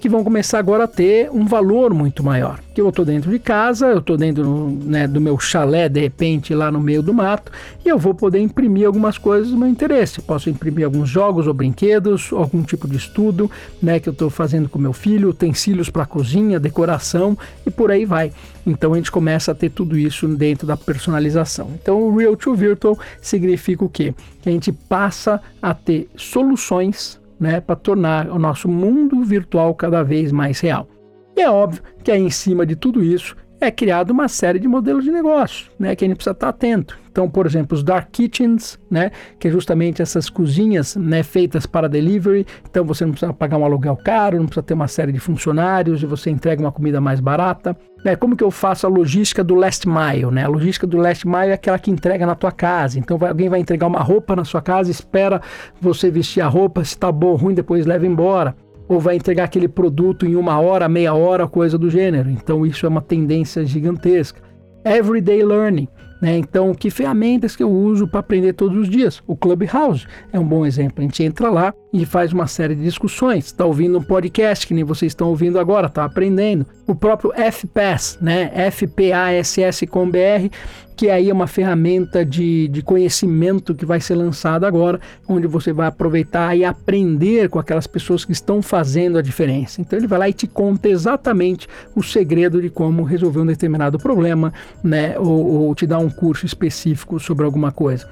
Que 0.00 0.08
vão 0.08 0.22
começar 0.22 0.58
agora 0.58 0.84
a 0.84 0.88
ter 0.88 1.30
um 1.30 1.46
valor 1.46 1.92
muito 1.94 2.22
maior. 2.22 2.60
Que 2.74 2.80
eu 2.80 2.88
estou 2.90 3.04
dentro 3.04 3.30
de 3.30 3.38
casa, 3.38 3.86
eu 3.86 3.98
estou 3.98 4.16
dentro 4.16 4.68
né, 4.84 5.08
do 5.08 5.20
meu 5.20 5.38
chalé, 5.38 5.88
de 5.88 6.00
repente, 6.00 6.54
lá 6.54 6.70
no 6.70 6.78
meio 6.78 7.02
do 7.02 7.14
mato, 7.14 7.50
e 7.84 7.88
eu 7.88 7.98
vou 7.98 8.14
poder 8.14 8.38
imprimir 8.38 8.86
algumas 8.86 9.16
coisas 9.16 9.50
do 9.50 9.56
meu 9.56 9.68
interesse. 9.68 10.20
Posso 10.20 10.50
imprimir 10.50 10.84
alguns 10.84 11.08
jogos 11.08 11.46
ou 11.46 11.54
brinquedos, 11.54 12.30
algum 12.32 12.62
tipo 12.62 12.86
de 12.86 12.96
estudo 12.96 13.50
né, 13.82 13.98
que 13.98 14.08
eu 14.08 14.12
estou 14.12 14.28
fazendo 14.28 14.68
com 14.68 14.78
meu 14.78 14.92
filho, 14.92 15.30
utensílios 15.30 15.88
para 15.88 16.04
cozinha, 16.04 16.60
decoração 16.60 17.36
e 17.64 17.70
por 17.70 17.90
aí 17.90 18.04
vai. 18.04 18.32
Então 18.66 18.92
a 18.92 18.96
gente 18.96 19.10
começa 19.10 19.52
a 19.52 19.54
ter 19.54 19.70
tudo 19.70 19.96
isso 19.96 20.28
dentro 20.28 20.66
da 20.66 20.76
personalização. 20.76 21.70
Então 21.80 22.02
o 22.02 22.16
Real 22.16 22.36
to 22.36 22.54
Virtual 22.54 22.98
significa 23.22 23.84
o 23.84 23.88
quê? 23.88 24.14
Que 24.42 24.48
a 24.48 24.52
gente 24.52 24.72
passa 24.72 25.40
a 25.62 25.72
ter 25.72 26.08
soluções 26.16 27.18
né, 27.38 27.60
para 27.60 27.76
tornar 27.76 28.30
o 28.30 28.38
nosso 28.38 28.68
mundo 28.68 29.22
virtual 29.22 29.74
cada 29.74 30.02
vez 30.02 30.32
mais 30.32 30.60
real. 30.60 30.88
E 31.36 31.40
é 31.40 31.50
óbvio 31.50 31.82
que 32.02 32.10
aí 32.10 32.20
em 32.20 32.30
cima 32.30 32.64
de 32.64 32.74
tudo 32.74 33.02
isso 33.02 33.36
é 33.60 33.70
criado 33.70 34.10
uma 34.10 34.28
série 34.28 34.58
de 34.58 34.68
modelos 34.68 35.04
de 35.04 35.10
negócio, 35.10 35.70
né, 35.78 35.96
que 35.96 36.04
a 36.04 36.08
gente 36.08 36.16
precisa 36.16 36.32
estar 36.32 36.48
atento. 36.48 36.98
Então, 37.10 37.30
por 37.30 37.46
exemplo, 37.46 37.74
os 37.74 37.82
dark 37.82 38.10
kitchens, 38.12 38.78
né, 38.90 39.10
que 39.38 39.48
é 39.48 39.50
justamente 39.50 40.02
essas 40.02 40.28
cozinhas, 40.28 40.96
né, 40.96 41.22
feitas 41.22 41.64
para 41.64 41.88
delivery. 41.88 42.46
Então, 42.68 42.84
você 42.84 43.06
não 43.06 43.12
precisa 43.12 43.32
pagar 43.32 43.56
um 43.56 43.64
aluguel 43.64 43.96
caro, 43.96 44.36
não 44.36 44.44
precisa 44.44 44.62
ter 44.62 44.74
uma 44.74 44.86
série 44.86 45.12
de 45.12 45.18
funcionários 45.18 46.02
e 46.02 46.06
você 46.06 46.28
entrega 46.28 46.60
uma 46.60 46.70
comida 46.70 47.00
mais 47.00 47.18
barata. 47.18 47.74
Né, 48.04 48.14
como 48.14 48.36
que 48.36 48.44
eu 48.44 48.50
faço 48.50 48.86
a 48.86 48.90
logística 48.90 49.42
do 49.42 49.54
last 49.54 49.88
mile, 49.88 50.30
né? 50.30 50.44
A 50.44 50.48
logística 50.48 50.86
do 50.86 50.98
last 50.98 51.26
mile 51.26 51.48
é 51.48 51.54
aquela 51.54 51.78
que 51.78 51.90
entrega 51.90 52.26
na 52.26 52.34
tua 52.34 52.52
casa. 52.52 52.98
Então, 52.98 53.16
vai, 53.16 53.30
alguém 53.30 53.48
vai 53.48 53.60
entregar 53.60 53.86
uma 53.86 54.00
roupa 54.00 54.36
na 54.36 54.44
sua 54.44 54.60
casa, 54.60 54.90
espera 54.90 55.40
você 55.80 56.10
vestir 56.10 56.42
a 56.42 56.46
roupa, 56.46 56.84
se 56.84 56.90
está 56.90 57.10
bom 57.10 57.28
ou 57.28 57.36
ruim, 57.36 57.54
depois 57.54 57.86
leva 57.86 58.06
embora 58.06 58.54
ou 58.88 59.00
vai 59.00 59.16
entregar 59.16 59.44
aquele 59.44 59.68
produto 59.68 60.26
em 60.26 60.36
uma 60.36 60.58
hora, 60.60 60.88
meia 60.88 61.14
hora, 61.14 61.46
coisa 61.46 61.76
do 61.76 61.90
gênero. 61.90 62.30
Então 62.30 62.64
isso 62.64 62.86
é 62.86 62.88
uma 62.88 63.02
tendência 63.02 63.64
gigantesca. 63.64 64.40
Everyday 64.84 65.42
learning. 65.42 65.88
Né? 66.20 66.38
Então, 66.38 66.74
que 66.74 66.90
ferramentas 66.90 67.54
que 67.54 67.62
eu 67.62 67.70
uso 67.70 68.08
para 68.08 68.20
aprender 68.20 68.54
todos 68.54 68.76
os 68.76 68.88
dias? 68.88 69.22
O 69.26 69.36
Clubhouse 69.36 70.06
é 70.32 70.38
um 70.38 70.44
bom 70.44 70.64
exemplo. 70.64 71.00
A 71.00 71.02
gente 71.02 71.22
entra 71.22 71.50
lá 71.50 71.74
e 71.92 72.06
faz 72.06 72.32
uma 72.32 72.46
série 72.46 72.74
de 72.74 72.82
discussões. 72.82 73.46
Está 73.46 73.64
ouvindo 73.64 73.98
um 73.98 74.02
podcast 74.02 74.66
que 74.66 74.72
nem 74.72 74.84
vocês 74.84 75.12
estão 75.12 75.28
ouvindo 75.28 75.58
agora, 75.58 75.88
está 75.88 76.04
aprendendo. 76.04 76.66
O 76.86 76.94
próprio 76.94 77.32
FPAS, 77.32 78.18
né? 78.20 78.50
FPASS 78.70 79.84
com 79.90 80.10
BR, 80.10 80.50
que 80.96 81.10
aí 81.10 81.28
é 81.28 81.32
uma 81.32 81.46
ferramenta 81.46 82.24
de, 82.24 82.68
de 82.68 82.80
conhecimento 82.80 83.74
que 83.74 83.84
vai 83.84 84.00
ser 84.00 84.14
lançada 84.14 84.66
agora, 84.66 84.98
onde 85.28 85.46
você 85.46 85.72
vai 85.72 85.86
aproveitar 85.86 86.56
e 86.56 86.64
aprender 86.64 87.50
com 87.50 87.58
aquelas 87.58 87.86
pessoas 87.86 88.24
que 88.24 88.32
estão 88.32 88.62
fazendo 88.62 89.18
a 89.18 89.22
diferença. 89.22 89.80
Então 89.80 89.98
ele 89.98 90.06
vai 90.06 90.18
lá 90.18 90.28
e 90.28 90.32
te 90.32 90.46
conta 90.46 90.88
exatamente 90.88 91.68
o 91.94 92.02
segredo 92.02 92.62
de 92.62 92.70
como 92.70 93.02
resolver 93.02 93.40
um 93.40 93.46
determinado 93.46 93.98
problema, 93.98 94.52
né? 94.82 95.18
Ou, 95.18 95.66
ou 95.66 95.74
te 95.74 95.86
dar 95.86 95.98
um 95.98 96.08
curso 96.08 96.46
específico 96.46 97.20
sobre 97.20 97.44
alguma 97.44 97.70
coisa. 97.70 98.08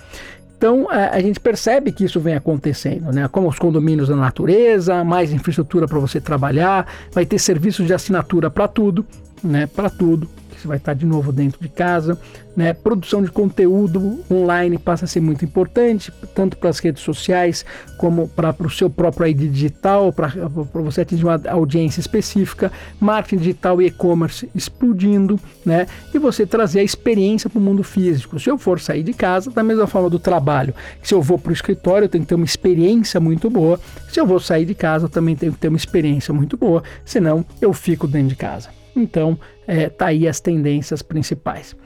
Então 0.56 0.88
a, 0.90 1.20
gente 1.20 1.40
percebe 1.40 1.92
que 1.92 2.04
isso 2.04 2.20
vem 2.20 2.34
acontecendo, 2.34 3.12
né? 3.12 3.28
Como 3.28 3.48
os 3.48 3.58
condomínios 3.58 4.08
da 4.08 4.16
natureza, 4.16 5.04
mais 5.04 5.32
infraestrutura 5.32 5.86
para 5.86 5.98
você 5.98 6.20
trabalhar, 6.20 6.86
vai 7.12 7.26
ter 7.26 7.38
serviços 7.38 7.86
de 7.86 7.92
assinatura 7.92 8.50
para 8.50 8.68
tudo, 8.68 9.04
né? 9.46 9.66
Para 9.66 9.90
tudo 9.90 10.28
você 10.64 10.68
vai 10.68 10.76
estar 10.78 10.94
de 10.94 11.04
novo 11.04 11.30
dentro 11.30 11.60
de 11.60 11.68
casa. 11.68 12.18
Né? 12.56 12.72
Produção 12.72 13.22
de 13.22 13.30
conteúdo 13.30 14.20
online 14.30 14.78
passa 14.78 15.04
a 15.04 15.08
ser 15.08 15.20
muito 15.20 15.44
importante, 15.44 16.12
tanto 16.34 16.56
para 16.56 16.70
as 16.70 16.78
redes 16.78 17.02
sociais 17.02 17.64
como 17.98 18.28
para 18.28 18.54
o 18.60 18.70
seu 18.70 18.88
próprio 18.88 19.26
ID 19.26 19.50
digital, 19.50 20.12
para 20.12 20.32
você 20.74 21.02
atingir 21.02 21.24
uma 21.24 21.40
audiência 21.48 22.00
específica, 22.00 22.72
marketing 23.00 23.42
digital 23.42 23.82
e 23.82 23.86
e-commerce 23.86 24.48
explodindo, 24.54 25.38
né? 25.64 25.86
E 26.12 26.18
você 26.18 26.46
trazer 26.46 26.80
a 26.80 26.84
experiência 26.84 27.50
para 27.50 27.58
o 27.58 27.62
mundo 27.62 27.82
físico. 27.82 28.38
Se 28.38 28.48
eu 28.48 28.56
for 28.56 28.80
sair 28.80 29.02
de 29.02 29.12
casa, 29.12 29.50
da 29.50 29.62
mesma 29.62 29.86
forma 29.86 30.08
do 30.08 30.18
trabalho, 30.18 30.74
se 31.02 31.12
eu 31.12 31.20
vou 31.20 31.38
para 31.38 31.50
o 31.50 31.52
escritório, 31.52 32.06
eu 32.06 32.08
tenho 32.08 32.22
que 32.22 32.28
ter 32.28 32.34
uma 32.36 32.44
experiência 32.44 33.18
muito 33.20 33.50
boa. 33.50 33.80
Se 34.08 34.20
eu 34.20 34.26
vou 34.26 34.38
sair 34.38 34.64
de 34.64 34.74
casa, 34.74 35.06
eu 35.06 35.10
também 35.10 35.34
tenho 35.34 35.52
que 35.52 35.58
ter 35.58 35.68
uma 35.68 35.76
experiência 35.76 36.32
muito 36.32 36.56
boa, 36.56 36.82
senão 37.04 37.44
eu 37.60 37.72
fico 37.72 38.06
dentro 38.06 38.28
de 38.28 38.36
casa. 38.36 38.83
Então, 38.96 39.38
é, 39.66 39.88
tá 39.88 40.06
aí 40.06 40.28
as 40.28 40.40
tendências 40.40 41.02
principais. 41.02 41.76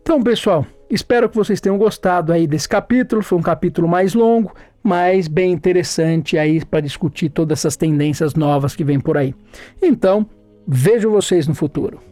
Então, 0.00 0.22
pessoal, 0.22 0.66
espero 0.90 1.28
que 1.28 1.36
vocês 1.36 1.60
tenham 1.60 1.78
gostado 1.78 2.32
aí 2.32 2.46
desse 2.46 2.68
capítulo. 2.68 3.22
Foi 3.22 3.38
um 3.38 3.42
capítulo 3.42 3.88
mais 3.88 4.14
longo, 4.14 4.52
mas 4.82 5.28
bem 5.28 5.52
interessante 5.52 6.36
aí 6.36 6.64
para 6.64 6.80
discutir 6.80 7.30
todas 7.30 7.60
essas 7.60 7.76
tendências 7.76 8.34
novas 8.34 8.74
que 8.74 8.84
vem 8.84 8.98
por 8.98 9.16
aí. 9.16 9.34
Então, 9.80 10.26
vejo 10.66 11.10
vocês 11.10 11.46
no 11.46 11.54
futuro. 11.54 12.11